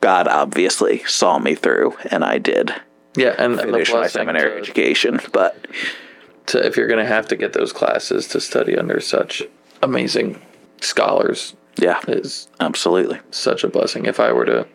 God 0.00 0.28
obviously 0.28 1.00
saw 1.06 1.40
me 1.40 1.56
through, 1.56 1.96
and 2.12 2.24
I 2.24 2.38
did 2.38 2.72
yeah, 3.16 3.34
and, 3.36 3.58
and 3.58 3.58
the 3.58 3.62
finish 3.64 3.92
my 3.92 4.06
seminary 4.06 4.52
to- 4.52 4.58
education. 4.58 5.18
But 5.32 5.66
to 6.46 6.64
if 6.64 6.76
you're 6.76 6.86
going 6.86 7.04
to 7.04 7.04
have 7.04 7.26
to 7.28 7.36
get 7.36 7.52
those 7.52 7.72
classes 7.72 8.28
to 8.28 8.40
study 8.40 8.78
under 8.78 9.00
such 9.00 9.42
amazing 9.82 10.40
scholars 10.80 11.56
Yeah, 11.78 12.00
is 12.08 12.48
absolutely. 12.60 13.20
such 13.30 13.64
a 13.64 13.68
blessing. 13.68 14.06
If 14.06 14.18
I 14.20 14.32
were 14.32 14.44
to, 14.46 14.66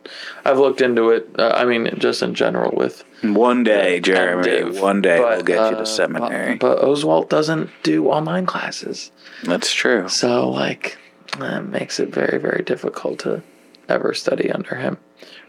I've 0.46 0.58
looked 0.60 0.82
into 0.82 1.10
it. 1.10 1.30
Uh, 1.38 1.52
I 1.56 1.66
mean, 1.66 1.90
just 2.00 2.22
in 2.24 2.34
general 2.34 2.72
with 2.76 3.04
One 3.22 3.64
day, 3.64 4.00
Jeremy. 4.00 4.44
Div, 4.44 4.80
one 4.80 5.02
day 5.02 5.18
but, 5.18 5.30
we'll 5.38 5.44
get 5.44 5.72
you 5.72 5.78
uh, 5.78 5.80
to 5.80 5.86
seminary. 5.86 6.56
But, 6.56 6.78
but 6.80 6.88
Oswald 6.88 7.30
doesn't 7.30 7.70
do 7.84 8.08
online 8.08 8.46
classes, 8.46 9.12
That's 9.44 9.74
true. 9.74 10.08
so 10.10 10.50
like 10.50 10.98
that 11.40 11.66
makes 11.66 12.00
it 12.00 12.10
very 12.10 12.38
very 12.40 12.64
difficult 12.64 13.20
to 13.20 13.42
ever 13.90 14.14
study 14.14 14.50
under 14.52 14.76
him 14.76 14.98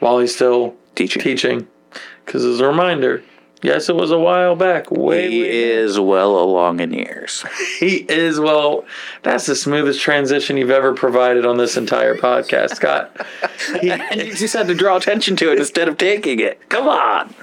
while 0.00 0.18
he's 0.18 0.34
still 0.34 0.74
Teaching. 0.94 1.22
teaching. 1.22 1.68
Because 2.24 2.44
as 2.44 2.60
a 2.60 2.66
reminder, 2.66 3.22
yes, 3.62 3.88
it 3.88 3.96
was 3.96 4.10
a 4.10 4.18
while 4.18 4.54
back. 4.56 4.90
Way, 4.90 5.30
He 5.30 5.42
way 5.42 5.48
is 5.50 5.98
well 5.98 6.38
along 6.38 6.80
in 6.80 6.92
years. 6.92 7.44
He 7.78 7.96
is 8.08 8.38
well. 8.40 8.84
That's 9.22 9.46
the 9.46 9.56
smoothest 9.56 10.00
transition 10.00 10.56
you've 10.56 10.70
ever 10.70 10.94
provided 10.94 11.44
on 11.46 11.56
this 11.56 11.76
entire 11.76 12.14
podcast, 12.16 12.76
Scott. 12.76 13.14
He- 13.80 13.90
and 13.90 14.20
you 14.20 14.34
just 14.34 14.54
had 14.54 14.66
to 14.68 14.74
draw 14.74 14.96
attention 14.96 15.36
to 15.36 15.52
it 15.52 15.58
instead 15.58 15.88
of 15.88 15.96
taking 15.98 16.40
it. 16.40 16.68
Come 16.68 16.88
on. 16.88 17.34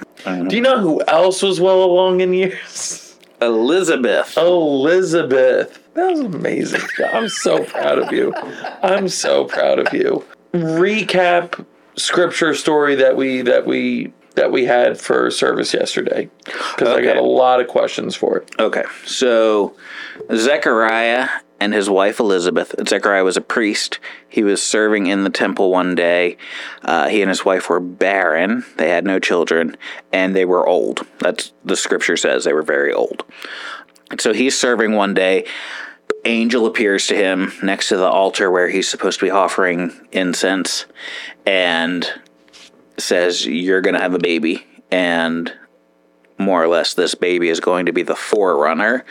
do 0.48 0.54
you 0.56 0.62
know 0.62 0.78
who 0.80 1.02
else 1.08 1.42
was 1.42 1.60
well 1.60 1.82
along 1.82 2.20
in 2.20 2.32
years? 2.32 3.16
Elizabeth. 3.40 4.36
Elizabeth. 4.36 5.78
That 5.94 6.10
was 6.10 6.20
amazing. 6.20 6.80
I'm 7.12 7.28
so 7.28 7.64
proud 7.64 7.98
of 7.98 8.12
you. 8.12 8.32
I'm 8.82 9.08
so 9.08 9.44
proud 9.44 9.78
of 9.80 9.92
you. 9.92 10.24
Recap 10.54 11.64
scripture 11.96 12.54
story 12.54 12.94
that 12.94 13.16
we 13.16 13.42
that 13.42 13.66
we 13.66 14.12
that 14.32 14.50
we 14.52 14.64
had 14.64 14.98
for 14.98 15.30
service 15.30 15.74
yesterday 15.74 16.30
because 16.44 16.88
I 16.88 17.02
got 17.02 17.16
a 17.16 17.22
lot 17.22 17.60
of 17.60 17.68
questions 17.68 18.14
for 18.14 18.38
it. 18.38 18.50
Okay, 18.58 18.84
so 19.04 19.76
Zechariah 20.34 21.28
and 21.60 21.72
his 21.72 21.88
wife 21.88 22.18
Elizabeth. 22.18 22.74
Zechariah 22.88 23.24
was 23.24 23.36
a 23.36 23.40
priest. 23.40 24.00
He 24.28 24.42
was 24.42 24.62
serving 24.62 25.06
in 25.06 25.24
the 25.24 25.30
temple 25.30 25.70
one 25.70 25.94
day. 25.94 26.36
Uh, 26.82 27.08
he 27.08 27.22
and 27.22 27.28
his 27.28 27.44
wife 27.44 27.68
were 27.68 27.80
barren. 27.80 28.64
They 28.76 28.90
had 28.90 29.04
no 29.04 29.18
children, 29.18 29.76
and 30.12 30.34
they 30.34 30.44
were 30.44 30.66
old. 30.66 31.06
That's 31.20 31.52
the 31.64 31.76
scripture 31.76 32.16
says 32.16 32.44
they 32.44 32.52
were 32.52 32.62
very 32.62 32.92
old. 32.92 33.24
So 34.18 34.32
he's 34.32 34.58
serving 34.58 34.92
one 34.92 35.14
day. 35.14 35.46
Angel 36.24 36.66
appears 36.66 37.06
to 37.08 37.16
him 37.16 37.52
next 37.62 37.88
to 37.88 37.96
the 37.96 38.08
altar 38.08 38.50
where 38.50 38.68
he's 38.68 38.88
supposed 38.88 39.18
to 39.20 39.26
be 39.26 39.30
offering 39.30 39.92
incense, 40.12 40.86
and 41.46 42.08
says, 43.02 43.46
"You're 43.46 43.80
going 43.80 43.94
to 43.94 44.00
have 44.00 44.14
a 44.14 44.18
baby." 44.18 44.66
And 44.90 45.52
more 46.38 46.62
or 46.62 46.68
less 46.68 46.94
this 46.94 47.14
baby 47.14 47.48
is 47.48 47.60
going 47.60 47.86
to 47.86 47.92
be 47.92 48.02
the 48.02 48.16
forerunner 48.16 49.04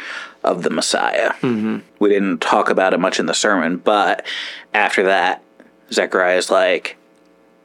of 0.44 0.64
the 0.64 0.70
Messiah. 0.70 1.32
Mm-hmm. 1.34 1.80
We 2.00 2.10
didn't 2.10 2.40
talk 2.40 2.70
about 2.70 2.94
it 2.94 3.00
much 3.00 3.20
in 3.20 3.26
the 3.26 3.34
sermon, 3.34 3.78
but 3.78 4.26
after 4.74 5.04
that, 5.04 5.44
Zechariah 5.92 6.38
is 6.38 6.52
like, 6.52 6.98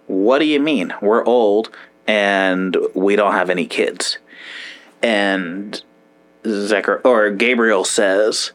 What 0.07 0.39
do 0.39 0.45
you 0.45 0.61
mean? 0.61 0.95
We're 1.01 1.25
old 1.25 1.71
and 2.07 2.77
we 2.95 3.17
don't 3.17 3.33
have 3.33 3.51
any 3.51 3.67
kids. 3.67 4.19
And 5.03 5.83
Zechariah, 6.47 7.01
or 7.05 7.31
Gabriel 7.31 7.85
says, 7.85 8.53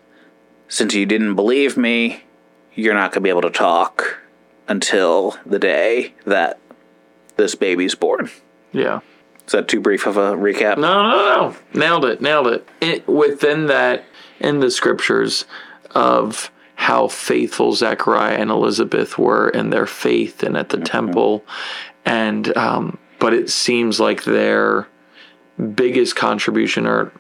Since 0.68 0.94
you 0.94 1.06
didn't 1.06 1.36
believe 1.36 1.78
me, 1.78 2.24
you're 2.74 2.94
not 2.94 3.12
going 3.12 3.22
to 3.22 3.22
be 3.22 3.30
able 3.30 3.42
to 3.42 3.50
talk 3.50 4.20
until 4.68 5.38
the 5.46 5.60
day 5.60 6.14
that 6.26 6.60
this 7.38 7.56
baby's 7.56 7.96
born. 7.96 8.30
Yeah. 8.72 9.02
Is 9.46 9.54
that 9.54 9.68
too 9.68 9.82
brief 9.82 10.06
of 10.06 10.18
a 10.18 10.32
recap? 10.34 10.78
No, 10.78 11.10
no, 11.10 11.12
no. 11.12 11.56
Nailed 11.74 12.06
it. 12.06 12.22
Nailed 12.22 12.48
it. 12.48 12.68
it. 12.80 13.08
Within 13.08 13.68
that, 13.68 14.06
in 14.40 14.60
the 14.60 14.72
scriptures 14.72 15.46
of 15.92 16.52
how 16.76 17.08
faithful 17.08 17.74
Zechariah 17.74 18.38
and 18.38 18.50
Elizabeth 18.50 19.18
were 19.18 19.50
in 19.50 19.70
their 19.70 19.86
faith 19.86 20.42
and 20.42 20.58
at 20.58 20.70
the 20.70 20.80
temple. 20.80 21.46
And, 22.06 22.56
um, 22.58 22.98
but 23.20 23.34
it 23.34 23.50
seems 23.50 24.00
like 24.00 24.24
their 24.24 24.88
biggest 25.76 26.16
contribution, 26.16 26.88
or 26.88 27.12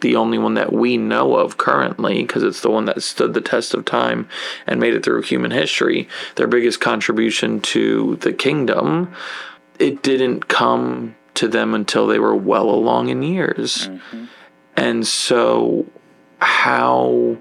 the 0.00 0.16
only 0.16 0.38
one 0.38 0.54
that 0.54 0.72
we 0.72 0.96
know 0.96 1.36
of 1.36 1.56
currently, 1.56 2.22
because 2.22 2.42
it's 2.42 2.60
the 2.60 2.70
one 2.70 2.84
that 2.86 3.02
stood 3.02 3.34
the 3.34 3.40
test 3.40 3.74
of 3.74 3.84
time 3.84 4.28
and 4.66 4.80
made 4.80 4.94
it 4.94 5.04
through 5.04 5.22
human 5.22 5.50
history, 5.50 6.08
their 6.36 6.46
biggest 6.46 6.80
contribution 6.80 7.60
to 7.60 8.16
the 8.16 8.32
kingdom, 8.32 9.14
it 9.78 10.02
didn't 10.02 10.48
come 10.48 11.16
to 11.34 11.48
them 11.48 11.74
until 11.74 12.06
they 12.06 12.18
were 12.18 12.36
well 12.36 12.68
along 12.68 13.08
in 13.08 13.22
years. 13.22 13.88
Mm-hmm. 13.88 14.24
And 14.76 15.06
so, 15.06 15.86
how 16.38 17.38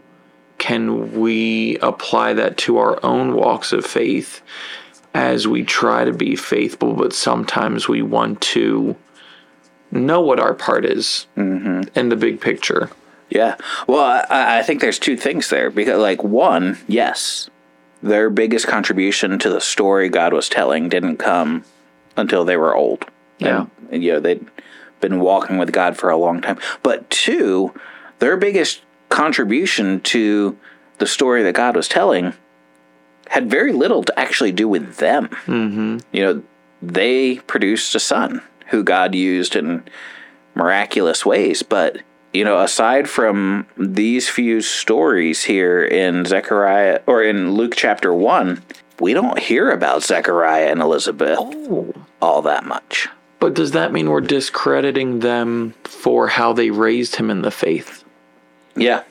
can 0.57 1.19
we 1.19 1.77
apply 1.77 2.33
that 2.33 2.57
to 2.57 2.77
our 2.77 3.03
own 3.03 3.35
walks 3.35 3.73
of 3.73 3.85
faith 3.85 4.41
as 5.13 5.47
we 5.47 5.63
try 5.63 6.03
to 6.03 6.13
be 6.13 6.35
faithful, 6.35 6.93
but 6.93 7.13
sometimes 7.13 7.87
we 7.87 8.01
want 8.01 8.41
to 8.41 8.95
know 9.95 10.21
what 10.21 10.39
our 10.39 10.53
part 10.53 10.85
is 10.85 11.27
in 11.35 11.89
the 11.93 12.15
big 12.15 12.41
picture? 12.41 12.89
Yeah. 13.29 13.55
Well, 13.87 14.23
I, 14.29 14.59
I 14.59 14.63
think 14.63 14.81
there's 14.81 14.99
two 14.99 15.17
things 15.17 15.49
there 15.49 15.69
because, 15.69 15.99
like, 15.99 16.23
one, 16.23 16.77
yes, 16.87 17.49
their 18.03 18.29
biggest 18.29 18.67
contribution 18.67 19.39
to 19.39 19.49
the 19.49 19.61
story 19.61 20.09
God 20.09 20.33
was 20.33 20.47
telling 20.47 20.89
didn't 20.89 21.17
come 21.17 21.63
until 22.15 22.45
they 22.45 22.55
were 22.55 22.75
old. 22.75 23.05
Yeah. 23.39 23.61
And, 23.61 23.69
and, 23.91 24.03
you 24.03 24.13
know, 24.13 24.19
they'd 24.19 24.45
been 25.01 25.19
walking 25.19 25.57
with 25.57 25.71
God 25.71 25.97
for 25.97 26.09
a 26.09 26.17
long 26.17 26.41
time. 26.41 26.59
But 26.83 27.09
two, 27.09 27.73
their 28.19 28.37
biggest 28.37 28.81
contribution 29.09 30.01
to 30.01 30.57
the 30.99 31.07
story 31.07 31.43
that 31.43 31.55
God 31.55 31.75
was 31.75 31.87
telling 31.87 32.33
had 33.27 33.49
very 33.49 33.73
little 33.73 34.03
to 34.03 34.19
actually 34.19 34.51
do 34.51 34.67
with 34.67 34.97
them. 34.97 35.29
Mm-hmm. 35.45 35.97
You 36.11 36.23
know, 36.23 36.43
they 36.81 37.37
produced 37.39 37.95
a 37.95 37.99
son 37.99 38.41
who 38.67 38.83
God 38.83 39.15
used 39.15 39.55
in 39.55 39.83
miraculous 40.55 41.25
ways, 41.25 41.63
but 41.63 41.97
you 42.33 42.43
know, 42.43 42.59
aside 42.59 43.09
from 43.09 43.65
these 43.77 44.27
few 44.27 44.59
stories 44.59 45.45
here 45.45 45.83
in 45.85 46.25
Zechariah 46.25 47.01
or 47.07 47.23
in 47.23 47.53
Luke 47.53 47.75
chapter 47.77 48.13
1, 48.13 48.61
we 48.99 49.13
don't 49.13 49.39
hear 49.39 49.71
about 49.71 50.03
Zechariah 50.03 50.69
and 50.69 50.81
Elizabeth 50.81 51.37
oh. 51.39 51.93
all 52.21 52.41
that 52.41 52.65
much. 52.65 53.07
But 53.39 53.53
does 53.53 53.71
that 53.71 53.93
mean 53.93 54.09
we're 54.09 54.21
discrediting 54.21 55.19
them 55.19 55.75
for 55.83 56.27
how 56.27 56.51
they 56.51 56.71
raised 56.71 57.15
him 57.15 57.29
in 57.29 57.41
the 57.41 57.51
faith? 57.51 58.03
Yeah. 58.75 59.03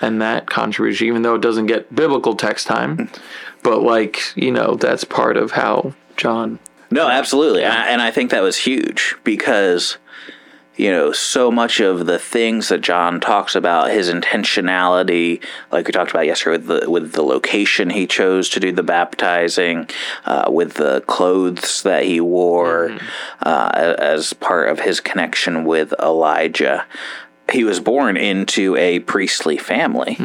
and 0.00 0.22
that 0.22 0.48
contribution, 0.48 1.06
even 1.06 1.22
though 1.22 1.34
it 1.34 1.42
doesn't 1.42 1.66
get 1.66 1.94
biblical 1.94 2.34
text 2.34 2.66
time, 2.66 2.96
mm. 2.96 3.18
but 3.62 3.82
like 3.82 4.20
you 4.36 4.50
know, 4.50 4.74
that's 4.76 5.04
part 5.04 5.36
of 5.36 5.52
how 5.52 5.94
John. 6.16 6.58
No, 6.90 7.08
absolutely. 7.08 7.64
I- 7.64 7.88
And 7.88 8.02
I 8.02 8.10
think 8.10 8.30
that 8.30 8.42
was 8.42 8.56
huge 8.58 9.14
because, 9.24 9.96
you 10.76 10.90
know, 10.90 11.12
so 11.12 11.50
much 11.50 11.78
of 11.80 12.06
the 12.06 12.18
things 12.18 12.68
that 12.68 12.80
John 12.80 13.20
talks 13.20 13.54
about, 13.54 13.90
his 13.90 14.10
intentionality, 14.12 15.42
like 15.70 15.86
we 15.86 15.92
talked 15.92 16.10
about 16.10 16.26
yesterday 16.26 16.56
with 16.58 16.66
the, 16.82 16.90
with 16.90 17.12
the 17.12 17.22
location 17.22 17.90
he 17.90 18.06
chose 18.06 18.48
to 18.50 18.60
do 18.60 18.72
the 18.72 18.82
baptizing, 18.82 19.88
uh, 20.24 20.46
with 20.50 20.74
the 20.74 21.02
clothes 21.02 21.82
that 21.82 22.04
he 22.04 22.20
wore 22.20 22.96
uh, 23.42 23.94
as 23.98 24.32
part 24.32 24.68
of 24.68 24.80
his 24.80 25.00
connection 25.00 25.64
with 25.64 25.92
Elijah. 26.00 26.84
He 27.52 27.64
was 27.64 27.80
born 27.80 28.16
into 28.16 28.76
a 28.76 29.00
priestly 29.00 29.58
family. 29.58 30.16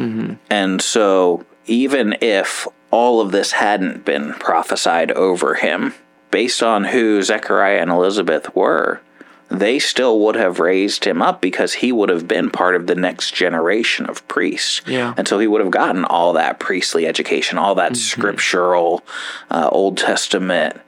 And 0.50 0.80
so, 0.80 1.44
even 1.66 2.16
if 2.20 2.68
all 2.92 3.20
of 3.20 3.32
this 3.32 3.52
hadn't 3.52 4.04
been 4.04 4.32
prophesied 4.34 5.10
over 5.12 5.54
him, 5.54 5.94
based 6.30 6.62
on 6.62 6.84
who 6.84 7.22
Zechariah 7.22 7.80
and 7.80 7.90
Elizabeth 7.90 8.54
were, 8.54 9.00
they 9.48 9.78
still 9.78 10.18
would 10.20 10.34
have 10.34 10.58
raised 10.58 11.04
him 11.04 11.22
up 11.22 11.40
because 11.40 11.74
he 11.74 11.92
would 11.92 12.08
have 12.08 12.26
been 12.26 12.50
part 12.50 12.74
of 12.74 12.86
the 12.86 12.96
next 12.96 13.32
generation 13.32 14.06
of 14.06 14.26
priests. 14.26 14.82
Yeah. 14.86 15.14
And 15.16 15.28
so 15.28 15.38
he 15.38 15.46
would 15.46 15.60
have 15.60 15.70
gotten 15.70 16.04
all 16.04 16.32
that 16.32 16.58
priestly 16.58 17.06
education, 17.06 17.58
all 17.58 17.74
that 17.76 17.96
scriptural 17.96 19.04
uh, 19.50 19.68
Old 19.70 19.98
Testament 19.98 20.80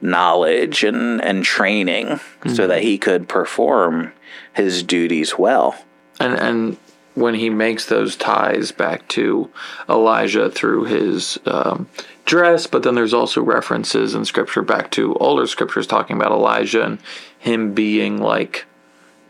knowledge 0.00 0.82
and, 0.82 1.22
and 1.22 1.44
training 1.44 2.20
so 2.54 2.66
that 2.66 2.82
he 2.82 2.96
could 2.96 3.28
perform 3.28 4.12
his 4.54 4.82
duties 4.82 5.38
well. 5.38 5.76
And 6.18 6.34
and 6.38 6.76
when 7.14 7.34
he 7.34 7.50
makes 7.50 7.86
those 7.86 8.16
ties 8.16 8.72
back 8.72 9.06
to 9.08 9.50
Elijah 9.88 10.50
through 10.50 10.84
his 10.84 11.38
um, 11.44 11.88
dress, 12.30 12.68
but 12.68 12.84
then 12.84 12.94
there's 12.94 13.12
also 13.12 13.42
references 13.42 14.14
in 14.14 14.24
scripture 14.24 14.62
back 14.62 14.88
to 14.92 15.14
older 15.16 15.48
scriptures 15.48 15.84
talking 15.86 16.14
about 16.14 16.30
Elijah 16.30 16.84
and 16.84 16.98
him 17.36 17.74
being 17.74 18.18
like 18.18 18.66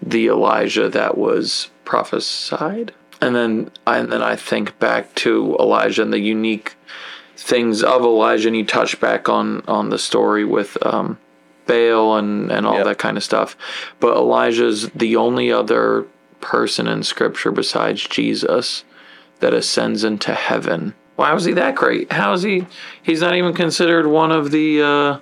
the 0.03 0.27
Elijah 0.27 0.87
that 0.91 1.17
was 1.17 1.71
prophesied. 1.87 2.93
And 3.23 3.35
then 3.35 3.71
and 3.87 4.13
then 4.13 4.23
I 4.23 4.37
think 4.37 4.79
back 4.79 5.15
to 5.17 5.57
Elijah 5.59 6.03
and 6.03 6.13
the 6.13 6.19
unique 6.21 6.75
things 7.37 7.83
of 7.83 8.03
Elijah, 8.03 8.49
and 8.49 8.57
you 8.57 8.67
touch 8.67 9.01
back 9.01 9.31
on 9.31 9.63
on 9.67 9.89
the 9.89 9.99
story 9.99 10.45
with 10.45 10.77
um, 10.85 11.19
Baal 11.67 12.17
and 12.17 12.53
and 12.53 12.67
all 12.67 12.77
Yep. 12.77 12.85
that 12.85 12.99
kind 12.99 13.17
of 13.17 13.25
stuff. 13.25 13.57
But 13.99 14.15
Elijah's 14.17 14.91
the 14.91 15.17
only 15.17 15.51
other 15.51 16.05
person 16.43 16.87
in 16.87 17.03
Scripture 17.03 17.51
besides 17.51 18.03
Jesus 18.07 18.85
that 19.41 19.55
ascends 19.55 20.05
into 20.05 20.35
heaven. 20.35 20.95
Why 21.21 21.35
was 21.35 21.45
he 21.45 21.53
that 21.53 21.75
great? 21.75 22.11
How 22.11 22.33
is 22.33 22.43
he? 22.43 22.67
He's 23.03 23.21
not 23.21 23.35
even 23.35 23.53
considered 23.53 24.07
one 24.07 24.33
of 24.33 24.51
the 24.51 24.81
uh, 24.81 25.19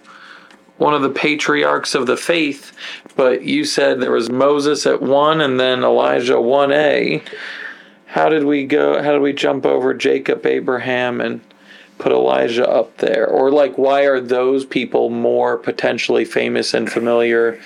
one 0.76 0.94
of 0.94 1.02
the 1.02 1.10
patriarchs 1.10 1.96
of 1.96 2.06
the 2.06 2.16
faith. 2.16 2.72
But 3.16 3.42
you 3.42 3.64
said 3.64 3.98
there 3.98 4.12
was 4.12 4.30
Moses 4.30 4.86
at 4.86 5.02
one, 5.02 5.40
and 5.40 5.58
then 5.58 5.82
Elijah 5.82 6.40
one 6.40 6.70
A. 6.70 7.20
How 8.06 8.28
did 8.28 8.44
we 8.44 8.64
go? 8.64 9.02
How 9.02 9.10
did 9.10 9.22
we 9.22 9.32
jump 9.32 9.66
over 9.66 9.92
Jacob, 9.92 10.46
Abraham, 10.46 11.20
and 11.20 11.40
put 11.98 12.12
Elijah 12.12 12.68
up 12.68 12.98
there? 12.98 13.26
Or 13.26 13.50
like, 13.50 13.76
why 13.76 14.02
are 14.02 14.20
those 14.20 14.64
people 14.64 15.10
more 15.10 15.56
potentially 15.56 16.24
famous 16.24 16.74
and 16.74 16.88
familiar 16.88 17.58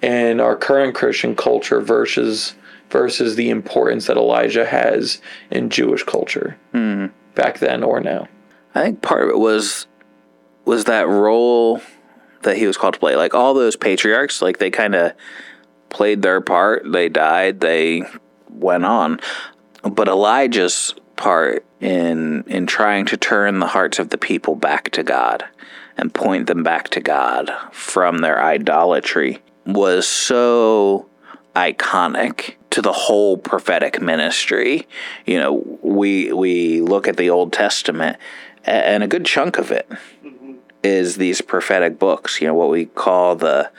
in 0.00 0.38
our 0.38 0.54
current 0.54 0.94
Christian 0.94 1.34
culture 1.34 1.80
versus 1.80 2.54
versus 2.88 3.34
the 3.34 3.50
importance 3.50 4.06
that 4.06 4.16
Elijah 4.16 4.66
has 4.66 5.20
in 5.50 5.70
Jewish 5.70 6.04
culture 6.04 6.56
back 7.40 7.58
then 7.58 7.82
or 7.82 8.00
now? 8.00 8.28
I 8.74 8.82
think 8.82 9.02
part 9.02 9.24
of 9.24 9.30
it 9.30 9.38
was 9.38 9.86
was 10.64 10.84
that 10.84 11.08
role 11.08 11.80
that 12.42 12.56
he 12.56 12.66
was 12.66 12.76
called 12.76 12.94
to 12.94 13.00
play. 13.00 13.16
Like 13.16 13.34
all 13.34 13.54
those 13.54 13.76
patriarchs, 13.76 14.40
like 14.40 14.58
they 14.58 14.70
kind 14.70 14.94
of 14.94 15.12
played 15.88 16.22
their 16.22 16.40
part. 16.40 16.90
They 16.90 17.08
died. 17.08 17.60
They 17.60 18.02
went 18.48 18.84
on. 18.84 19.20
But 19.82 20.08
Elijah's 20.08 20.94
part 21.16 21.64
in 21.80 22.44
in 22.44 22.66
trying 22.66 23.06
to 23.06 23.16
turn 23.16 23.58
the 23.58 23.66
hearts 23.66 23.98
of 23.98 24.10
the 24.10 24.18
people 24.18 24.54
back 24.54 24.90
to 24.90 25.02
God 25.02 25.44
and 25.96 26.14
point 26.14 26.46
them 26.46 26.62
back 26.62 26.88
to 26.90 27.00
God 27.00 27.50
from 27.72 28.18
their 28.18 28.42
idolatry 28.42 29.42
was 29.66 30.06
so 30.06 31.09
iconic 31.54 32.54
to 32.70 32.80
the 32.82 32.92
whole 32.92 33.36
prophetic 33.36 34.00
ministry. 34.00 34.86
You 35.26 35.38
know, 35.38 35.78
we 35.82 36.32
we 36.32 36.80
look 36.80 37.08
at 37.08 37.16
the 37.16 37.30
Old 37.30 37.52
Testament 37.52 38.16
and 38.64 39.02
a 39.02 39.08
good 39.08 39.24
chunk 39.24 39.58
of 39.58 39.70
it 39.70 39.90
is 40.82 41.16
these 41.16 41.40
prophetic 41.40 41.98
books, 41.98 42.40
you 42.40 42.46
know, 42.46 42.54
what 42.54 42.70
we 42.70 42.86
call 42.86 43.36
the 43.36 43.70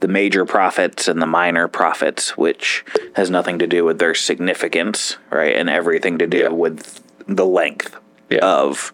the 0.00 0.08
major 0.08 0.44
prophets 0.44 1.08
and 1.08 1.20
the 1.20 1.26
minor 1.26 1.66
prophets, 1.66 2.36
which 2.36 2.84
has 3.16 3.30
nothing 3.30 3.58
to 3.58 3.66
do 3.66 3.84
with 3.84 3.98
their 3.98 4.14
significance, 4.14 5.16
right? 5.28 5.56
And 5.56 5.68
everything 5.68 6.18
to 6.18 6.26
do 6.26 6.38
Yeah. 6.38 6.48
with 6.48 7.00
the 7.26 7.46
length 7.46 7.96
Yeah. 8.30 8.38
of 8.44 8.92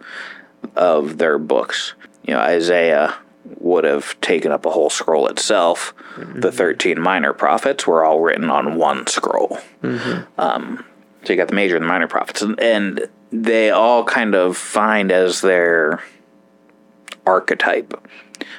of 0.76 1.18
their 1.18 1.38
books. 1.38 1.92
You 2.26 2.34
know, 2.34 2.40
Isaiah 2.40 3.14
would 3.58 3.84
have 3.84 4.20
taken 4.20 4.52
up 4.52 4.66
a 4.66 4.70
whole 4.70 4.90
scroll 4.90 5.26
itself. 5.28 5.94
The 6.16 6.52
13 6.52 7.00
minor 7.00 7.32
prophets 7.32 7.86
were 7.86 8.04
all 8.04 8.20
written 8.20 8.50
on 8.50 8.76
one 8.76 9.06
scroll. 9.06 9.58
Um, 10.38 10.84
so 11.24 11.32
you 11.32 11.36
got 11.36 11.48
the 11.48 11.54
major 11.54 11.76
and 11.76 11.84
the 11.84 11.88
minor 11.88 12.08
prophets, 12.08 12.42
and, 12.42 12.58
and 12.60 13.08
they 13.30 13.70
all 13.70 14.04
kind 14.04 14.34
of 14.34 14.56
find 14.56 15.10
as 15.10 15.40
their 15.40 16.02
archetype 17.26 17.94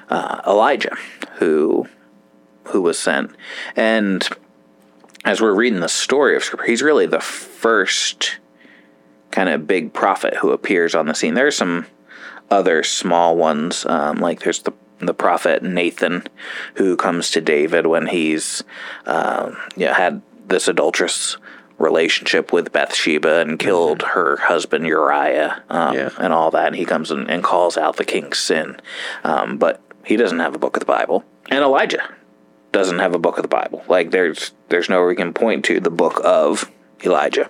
uh, 0.10 0.42
Elijah, 0.48 0.96
who 1.38 1.88
who 2.65 2.82
was 2.82 2.98
sent, 2.98 3.32
and 3.75 4.27
as 5.24 5.42
we're 5.42 5.54
reading 5.54 5.80
the 5.80 5.89
story 5.89 6.36
of 6.36 6.44
Scripture, 6.44 6.65
he's 6.65 6.82
really 6.82 7.06
the 7.06 7.20
first 7.20 8.38
kind 9.32 9.50
of 9.50 9.68
big 9.68 9.94
prophet 9.94 10.36
who 10.36 10.51
appears 10.51 10.96
on 10.96 11.08
the 11.08 11.13
scene. 11.13 11.34
There's 11.34 11.58
some 11.58 11.86
other 12.52 12.84
small 12.84 13.36
ones, 13.36 13.86
um, 13.86 14.18
like 14.18 14.42
there's 14.42 14.62
the 14.62 14.74
the 15.00 15.14
prophet 15.14 15.62
Nathan, 15.62 16.24
who 16.75 16.96
comes 16.96 17.30
to 17.32 17.42
David 17.42 17.86
when 17.88 18.08
he's 18.08 18.64
um, 19.06 19.58
you 19.75 19.86
know, 19.88 19.94
had 19.94 20.22
this 20.48 20.68
adulterous 20.68 21.38
relationship 21.78 22.54
with 22.54 22.72
Bathsheba 22.72 23.40
and 23.42 23.60
killed 23.60 24.02
her 24.02 24.38
husband 24.38 24.86
Uriah 24.88 25.62
um, 25.70 25.94
Yeah. 25.96 26.10
and 26.18 26.32
all 26.32 26.50
that. 26.52 26.68
And 26.68 26.75
he 26.78 26.86
comes 26.86 27.12
and 27.12 27.44
calls 27.44 27.78
out 27.78 27.98
the 27.98 28.06
king's 28.06 28.40
sin, 28.40 28.80
um, 29.25 29.58
but 29.58 29.82
he 30.06 30.16
doesn't 30.16 30.40
have 30.40 30.56
a 30.56 30.60
book 30.60 30.78
of 30.78 30.80
the 30.80 30.86
Bible. 30.86 31.25
And 31.50 31.60
Elijah 31.64 32.08
doesn't 32.72 33.00
have 33.00 33.14
a 33.14 33.20
book 33.20 33.38
of 33.38 33.42
the 33.42 33.50
Bible. 33.50 33.84
Like 33.90 34.12
there's 34.12 34.54
there's 34.70 34.88
nowhere 34.90 35.08
we 35.08 35.16
can 35.16 35.34
point 35.34 35.66
to 35.66 35.80
the 35.82 35.90
book 35.92 36.22
of 36.24 36.72
Elijah. 37.04 37.50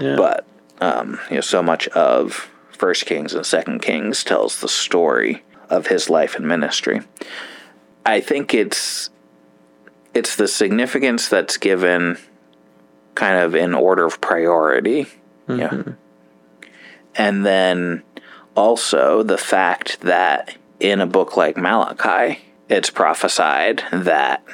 Yeah. 0.00 0.16
But 0.16 0.46
um, 0.80 1.18
you 1.28 1.36
know, 1.36 1.40
so 1.42 1.62
much 1.62 1.86
of 1.88 2.48
First 2.78 3.06
Kings 3.06 3.34
and 3.34 3.44
Second 3.44 3.82
Kings 3.82 4.22
tells 4.22 4.60
the 4.60 4.68
story 4.68 5.42
of 5.68 5.88
his 5.88 6.08
life 6.08 6.36
and 6.36 6.46
ministry. 6.46 7.02
I 8.06 8.20
think 8.20 8.54
it's 8.54 9.10
it's 10.14 10.36
the 10.36 10.48
significance 10.48 11.28
that's 11.28 11.56
given 11.56 12.18
kind 13.14 13.38
of 13.38 13.54
in 13.54 13.74
order 13.74 14.04
of 14.04 14.20
priority. 14.20 15.06
Yeah. 15.48 15.68
Mm-hmm. 15.68 15.90
And 17.16 17.44
then 17.44 18.04
also 18.54 19.22
the 19.22 19.38
fact 19.38 20.00
that 20.02 20.56
in 20.80 21.00
a 21.00 21.06
book 21.06 21.36
like 21.36 21.56
Malachi, 21.56 22.40
it's 22.68 22.90
prophesied 22.90 23.82
that 23.92 24.44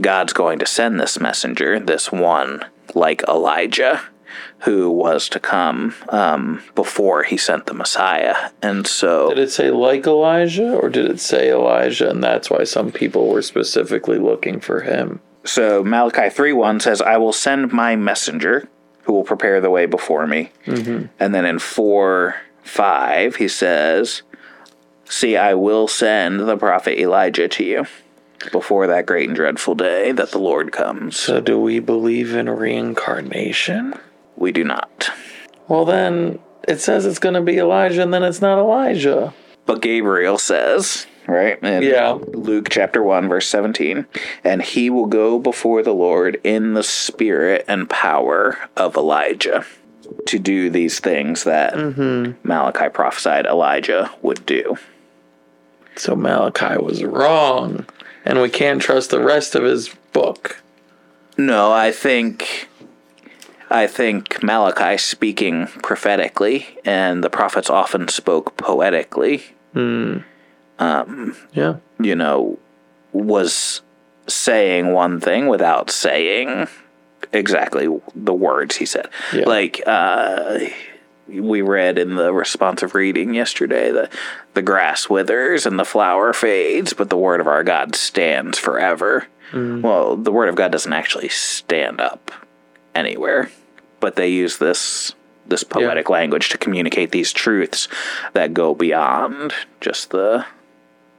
God's 0.00 0.32
going 0.32 0.58
to 0.58 0.66
send 0.66 0.98
this 0.98 1.20
messenger, 1.20 1.78
this 1.78 2.10
one 2.10 2.64
like 2.94 3.22
Elijah, 3.28 4.02
who 4.60 4.90
was 4.90 5.28
to 5.30 5.40
come 5.40 5.94
um, 6.08 6.62
before 6.74 7.22
he 7.24 7.36
sent 7.36 7.66
the 7.66 7.74
Messiah. 7.74 8.50
And 8.62 8.86
so. 8.86 9.30
Did 9.30 9.38
it 9.38 9.50
say 9.50 9.70
like 9.70 10.06
Elijah, 10.06 10.74
or 10.74 10.88
did 10.88 11.10
it 11.10 11.20
say 11.20 11.50
Elijah, 11.50 12.10
and 12.10 12.22
that's 12.22 12.50
why 12.50 12.64
some 12.64 12.92
people 12.92 13.28
were 13.28 13.42
specifically 13.42 14.18
looking 14.18 14.60
for 14.60 14.80
him? 14.80 15.20
So 15.44 15.84
Malachi 15.84 16.30
3 16.30 16.52
1 16.52 16.80
says, 16.80 17.02
I 17.02 17.18
will 17.18 17.32
send 17.32 17.72
my 17.72 17.96
messenger 17.96 18.68
who 19.02 19.12
will 19.12 19.24
prepare 19.24 19.60
the 19.60 19.70
way 19.70 19.86
before 19.86 20.26
me. 20.26 20.50
And 21.20 21.34
then 21.34 21.44
in 21.44 21.58
4 21.58 22.36
5, 22.62 23.36
he 23.36 23.48
says, 23.48 24.22
See, 25.06 25.36
I 25.36 25.52
will 25.52 25.86
send 25.86 26.40
the 26.40 26.56
prophet 26.56 26.98
Elijah 26.98 27.46
to 27.46 27.64
you 27.64 27.86
before 28.52 28.86
that 28.86 29.06
great 29.06 29.28
and 29.28 29.36
dreadful 29.36 29.74
day 29.74 30.12
that 30.12 30.30
the 30.30 30.38
Lord 30.38 30.72
comes. 30.72 31.16
So, 31.16 31.40
do 31.40 31.60
we 31.60 31.78
believe 31.78 32.34
in 32.34 32.48
reincarnation? 32.48 33.94
We 34.36 34.52
do 34.52 34.64
not. 34.64 35.10
Well, 35.68 35.84
then 35.84 36.38
it 36.68 36.80
says 36.80 37.06
it's 37.06 37.18
going 37.18 37.34
to 37.34 37.40
be 37.40 37.58
Elijah, 37.58 38.02
and 38.02 38.12
then 38.12 38.22
it's 38.22 38.40
not 38.40 38.58
Elijah. 38.58 39.32
But 39.66 39.80
Gabriel 39.80 40.38
says, 40.38 41.06
right? 41.26 41.62
In 41.62 41.82
Yeah. 41.82 42.18
Luke 42.28 42.68
chapter 42.70 43.02
1, 43.02 43.28
verse 43.28 43.48
17, 43.48 44.06
and 44.42 44.62
he 44.62 44.90
will 44.90 45.06
go 45.06 45.38
before 45.38 45.82
the 45.82 45.94
Lord 45.94 46.40
in 46.44 46.74
the 46.74 46.82
spirit 46.82 47.64
and 47.68 47.88
power 47.88 48.58
of 48.76 48.96
Elijah 48.96 49.64
to 50.26 50.38
do 50.38 50.70
these 50.70 51.00
things 51.00 51.44
that 51.44 51.74
mm-hmm. 51.74 52.32
Malachi 52.46 52.88
prophesied 52.88 53.46
Elijah 53.46 54.10
would 54.22 54.44
do. 54.44 54.76
So 55.96 56.14
Malachi 56.16 56.76
was 56.76 57.04
wrong, 57.04 57.86
and 58.24 58.40
we 58.40 58.50
can't 58.50 58.82
trust 58.82 59.10
the 59.10 59.22
rest 59.22 59.54
of 59.54 59.62
his 59.64 59.90
book. 60.12 60.60
No, 61.36 61.72
I 61.72 61.92
think. 61.92 62.68
I 63.74 63.86
think 63.88 64.42
Malachi 64.42 64.96
speaking 64.98 65.66
prophetically, 65.82 66.78
and 66.84 67.24
the 67.24 67.30
prophets 67.30 67.68
often 67.68 68.08
spoke 68.08 68.56
poetically, 68.56 69.42
Yeah. 69.74 71.74
you 72.00 72.14
know, 72.14 72.58
was 73.12 73.80
saying 74.26 74.92
one 74.92 75.20
thing 75.20 75.48
without 75.48 75.90
saying 75.90 76.68
exactly 77.32 77.88
the 78.14 78.32
words 78.34 78.76
he 78.76 78.86
said. 78.86 79.08
Yeah. 79.32 79.44
Like 79.46 79.82
uh, 79.86 80.60
we 81.28 81.62
read 81.62 81.98
in 81.98 82.14
the 82.14 82.32
responsive 82.32 82.94
reading 82.94 83.34
yesterday, 83.34 83.90
the 83.90 84.08
the 84.54 84.62
grass 84.62 85.10
withers 85.10 85.66
and 85.66 85.78
the 85.78 85.84
flower 85.84 86.32
fades, 86.32 86.92
but 86.92 87.10
the 87.10 87.16
word 87.16 87.40
of 87.40 87.48
our 87.48 87.64
God 87.64 87.96
stands 87.96 88.58
forever. 88.58 89.26
Well, 89.52 90.16
the 90.16 90.32
word 90.32 90.48
of 90.48 90.56
God 90.56 90.72
doesn't 90.72 90.92
actually 90.92 91.28
stand 91.28 92.00
up 92.00 92.30
anywhere, 92.94 93.50
but 94.04 94.16
they 94.16 94.28
use 94.28 94.58
this 94.58 95.14
this 95.46 95.64
poetic 95.64 96.10
language 96.10 96.50
to 96.50 96.58
communicate 96.58 97.10
these 97.10 97.32
truths 97.32 97.88
that 98.34 98.52
go 98.52 98.74
beyond 98.74 99.54
just 99.80 100.10
the 100.10 100.44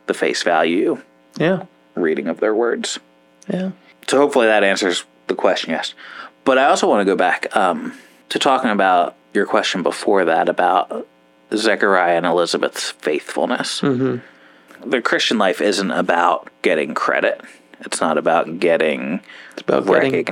the 0.06 0.14
face 0.14 0.44
value 0.44 1.02
Yeah. 1.40 1.64
reading 1.96 2.28
of 2.28 2.40
their 2.40 2.54
words. 2.54 3.00
Yeah. 3.48 3.72
So 4.08 4.20
hopefully 4.20 4.46
that 4.46 4.64
answers 4.64 5.04
the 5.26 5.34
question, 5.34 5.72
yes. 5.72 5.96
But 6.44 6.60
I 6.60 6.66
also 6.66 6.88
want 6.88 7.02
to 7.02 7.12
go 7.12 7.16
back 7.16 7.56
um, 7.56 7.98
to 8.30 8.38
talking 8.38 8.70
about 8.70 9.16
your 9.34 9.48
question 9.48 9.82
before 9.82 10.26
that 10.26 10.48
about 10.48 11.08
Zechariah 11.56 12.18
and 12.18 12.26
Elizabeth's 12.28 12.92
faithfulness. 12.92 13.82
Mm-hmm. 13.82 14.90
The 14.92 15.02
Christian 15.02 15.40
life 15.40 15.60
isn't 15.60 15.90
about 15.90 16.52
getting 16.62 16.94
credit. 16.94 17.42
It's 17.80 18.00
not 18.00 18.20
about 18.20 18.60
getting 18.60 19.22
It's 19.54 19.64
about 19.64 19.88
getting 19.88 20.24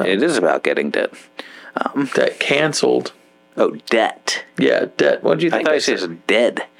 recognized. 0.00 0.22
It 0.22 0.26
is 0.26 0.36
about 0.36 0.62
getting 0.62 0.90
debt. 0.90 1.12
debt 2.14 2.38
canceled. 2.40 3.12
Oh, 3.56 3.70
debt. 3.90 4.44
Yeah, 4.58 4.86
debt. 4.96 5.22
What 5.22 5.38
do 5.38 5.46
you 5.46 5.50
I 5.50 5.56
think? 5.56 5.66
thought 5.66 5.72
I 5.72 5.74
you 5.76 5.80
said 5.80 6.26
dead. 6.26 6.62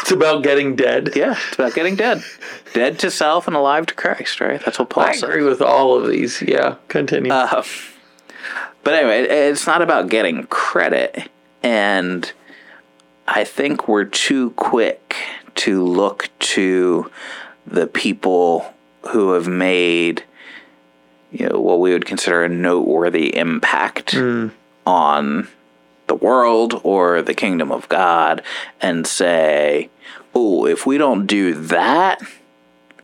It's 0.00 0.10
about 0.10 0.42
getting 0.42 0.74
dead. 0.74 1.10
Yeah, 1.14 1.32
it's 1.48 1.54
about 1.54 1.74
getting 1.74 1.96
dead. 1.96 2.22
dead 2.72 2.98
to 3.00 3.10
self 3.10 3.46
and 3.46 3.54
alive 3.54 3.84
to 3.88 3.94
Christ, 3.94 4.40
right? 4.40 4.58
That's 4.64 4.78
what 4.78 4.88
Paul 4.88 5.04
I 5.04 5.12
said. 5.12 5.28
agree 5.28 5.42
with 5.44 5.60
all 5.60 5.94
of 5.98 6.08
these. 6.08 6.40
Yeah, 6.40 6.76
continue. 6.88 7.30
Uh, 7.30 7.62
but 8.82 8.94
anyway, 8.94 9.20
it's 9.50 9.66
not 9.66 9.82
about 9.82 10.08
getting 10.08 10.44
credit. 10.46 11.28
And 11.62 12.32
I 13.28 13.44
think 13.44 13.86
we're 13.86 14.06
too 14.06 14.50
quick 14.52 15.14
to 15.56 15.84
look 15.84 16.30
to 16.38 17.10
the 17.66 17.86
people 17.86 18.72
who 19.10 19.32
have 19.32 19.46
made 19.46 20.24
you 21.32 21.48
know 21.48 21.60
what 21.60 21.80
we 21.80 21.92
would 21.92 22.06
consider 22.06 22.44
a 22.44 22.48
noteworthy 22.48 23.34
impact 23.36 24.12
hmm. 24.12 24.48
on 24.86 25.48
the 26.06 26.14
world 26.14 26.80
or 26.84 27.22
the 27.22 27.34
kingdom 27.34 27.72
of 27.72 27.88
God 27.88 28.42
and 28.80 29.06
say, 29.06 29.88
"Oh, 30.34 30.66
if 30.66 30.86
we 30.86 30.98
don't 30.98 31.26
do 31.26 31.54
that, 31.54 32.20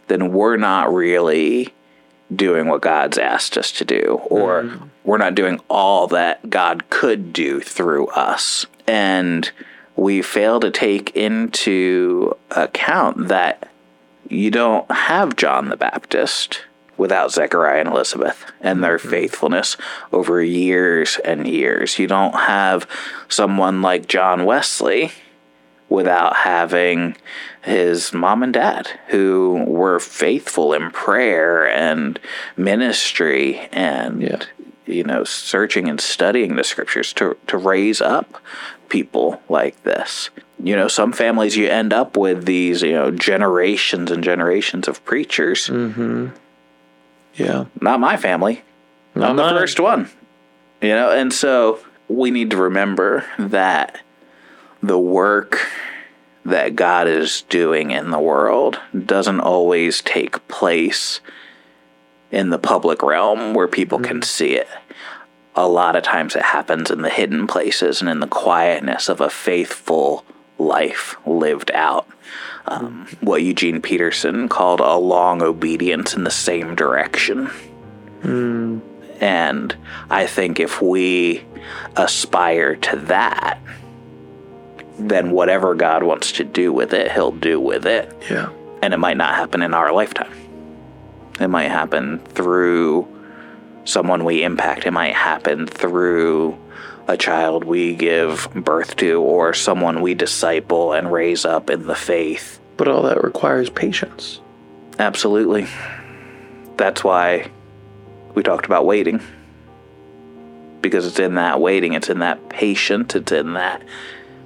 then 0.09 0.33
we're 0.33 0.57
not 0.57 0.93
really 0.93 1.73
doing 2.35 2.69
what 2.69 2.83
God's 2.83 3.19
asked 3.19 3.57
us 3.57 3.73
to 3.73 3.85
do, 3.85 4.21
or 4.25 4.63
hmm. 4.63 4.85
we're 5.05 5.19
not 5.19 5.35
doing 5.35 5.61
all 5.69 6.07
that 6.09 6.51
God 6.51 6.91
could 6.91 7.33
do 7.33 7.61
through 7.61 8.09
us. 8.09 8.67
And 8.87 9.51
we 9.97 10.23
fail 10.23 10.61
to 10.61 10.71
take 10.71 11.15
into 11.17 12.37
account 12.51 13.29
that 13.29 13.69
you 14.29 14.51
don't 14.51 14.91
have 14.91 15.37
John 15.37 15.69
the 15.69 15.77
Baptist 15.77 16.63
without 16.99 17.33
Zechariah 17.33 17.81
and 17.81 17.89
Elizabeth 17.89 18.45
and 18.61 18.85
their 18.85 18.99
mm-hmm. 18.99 19.09
faithfulness 19.09 19.77
over 20.13 20.43
years 20.43 21.19
and 21.25 21.47
years. 21.47 21.99
You 21.99 22.09
don't 22.09 22.35
have 22.35 22.87
someone 23.29 23.81
like 23.81 24.09
John 24.09 24.45
Wesley 24.45 25.13
without 25.89 26.37
having 26.37 27.17
his 27.63 28.13
mom 28.13 28.43
and 28.43 28.53
dad 28.53 28.89
who 29.09 29.65
were 29.67 29.99
faithful 29.99 30.73
in 30.75 30.91
prayer 30.91 31.69
and 31.69 32.19
ministry 32.57 33.69
and 33.73 34.23
Yeah. 34.23 34.41
you 34.87 35.03
know 35.03 35.25
searching 35.25 35.89
and 35.89 36.01
studying 36.01 36.57
the 36.57 36.65
scriptures 36.65 37.13
to 37.15 37.37
to 37.47 37.57
raise 37.57 38.01
up 38.01 38.43
people 38.89 39.41
like 39.49 39.83
this 39.83 40.31
you 40.63 40.77
know 40.77 40.89
some 40.89 41.13
families 41.13 41.57
you 41.57 41.69
end 41.69 41.93
up 41.93 42.17
with 42.17 42.45
these 42.45 42.83
you 42.83 42.93
know 42.93 43.11
generations 43.11 44.11
and 44.11 44.23
generations 44.23 44.89
of 44.89 45.05
preachers 45.05 45.69
mm-hmm. 45.69 46.29
Yeah. 47.39 47.67
not 47.81 48.01
my 48.01 48.17
family. 48.17 48.63
I'm 49.15 49.37
the 49.37 49.43
mine. 49.43 49.55
first 49.55 49.81
one. 49.81 50.11
You 50.81 50.91
know, 50.91 51.11
and 51.11 51.33
so 51.33 51.81
we 52.09 52.31
need 52.31 52.51
to 52.51 52.57
remember 52.57 53.25
that 53.39 54.01
the 54.83 54.99
work 54.99 55.59
that 56.45 56.77
God 56.77 57.09
is 57.09 57.43
doing 57.49 57.91
in 57.91 58.11
the 58.11 58.19
world 58.19 58.81
doesn't 59.07 59.41
always 59.41 60.01
take 60.01 60.47
place 60.49 61.21
in 62.31 62.51
the 62.51 62.59
public 62.59 63.03
realm 63.03 63.55
where 63.55 63.69
people 63.69 63.99
can 63.99 64.19
mm-hmm. 64.19 64.23
see 64.23 64.55
it. 64.55 64.69
A 65.55 65.67
lot 65.67 65.97
of 65.97 66.05
times 66.05 66.37
it 66.37 66.43
happens 66.43 66.91
in 66.91 67.03
the 67.03 67.11
hidden 67.11 67.47
places 67.47 68.01
and 68.01 68.09
in 68.09 68.21
the 68.21 68.27
quietness 68.27 69.09
of 69.09 69.21
a 69.21 69.31
faithful 69.31 70.25
life 70.59 71.17
lived 71.27 71.71
out. 71.73 72.07
Um, 72.71 73.07
what 73.21 73.43
Eugene 73.43 73.81
Peterson 73.81 74.49
called 74.49 74.81
a 74.81 74.97
long 74.97 75.43
obedience 75.43 76.15
in 76.15 76.25
the 76.25 76.31
same 76.31 76.75
direction. 76.75 77.51
And 79.21 79.77
I 80.11 80.27
think 80.27 80.61
if 80.61 80.83
we 80.83 81.45
aspire 81.97 82.77
to 82.77 82.97
that, 82.97 83.59
then 84.99 85.31
whatever 85.31 85.75
God 85.75 86.03
wants 86.03 86.33
to 86.33 86.45
do 86.45 86.73
with 86.73 86.93
it, 86.93 87.11
He'll 87.13 87.33
do 87.33 87.59
with 87.59 87.87
it. 87.87 88.15
Yeah. 88.31 88.51
And 88.83 88.93
it 88.93 88.99
might 88.99 89.17
not 89.17 89.35
happen 89.35 89.63
in 89.63 89.75
our 89.75 89.93
lifetime. 89.93 90.33
It 91.41 91.49
might 91.49 91.69
happen 91.69 92.19
through 92.19 93.09
someone 93.85 94.25
we 94.25 94.43
impact. 94.43 94.87
It 94.87 94.91
might 94.93 95.15
happen 95.15 95.67
through 95.67 96.59
a 97.09 97.17
child 97.17 97.65
we 97.65 97.95
give 97.95 98.49
birth 98.55 98.97
to 98.97 99.21
or 99.23 99.55
someone 99.55 100.03
we 100.03 100.15
disciple 100.15 100.93
and 100.93 101.11
raise 101.11 101.45
up 101.47 101.71
in 101.71 101.87
the 101.87 101.95
faith. 101.95 102.61
But 102.77 102.87
all 102.87 103.03
that 103.05 103.25
requires 103.25 103.71
patience. 103.71 104.41
Absolutely. 104.99 105.67
That's 106.77 107.03
why 107.03 107.51
we 108.35 108.43
talked 108.43 108.67
about 108.67 108.85
waiting. 108.87 109.21
Because 110.83 111.07
it's 111.07 111.19
in 111.19 111.35
that 111.37 111.61
waiting, 111.61 111.95
it's 111.95 112.11
in 112.11 112.21
that 112.21 112.51
patience, 112.51 113.15
it's 113.15 113.33
in 113.33 113.55
that 113.55 113.83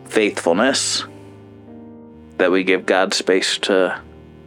faithfulness 0.06 1.04
that 2.38 2.50
we 2.50 2.64
give 2.64 2.86
God 2.86 3.12
space 3.12 3.58
to 3.58 4.00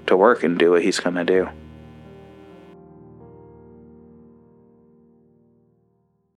to 0.07 0.15
work 0.17 0.43
and 0.43 0.57
do 0.57 0.71
what 0.71 0.83
he's 0.83 0.99
going 0.99 1.15
to 1.15 1.23
do. 1.23 1.49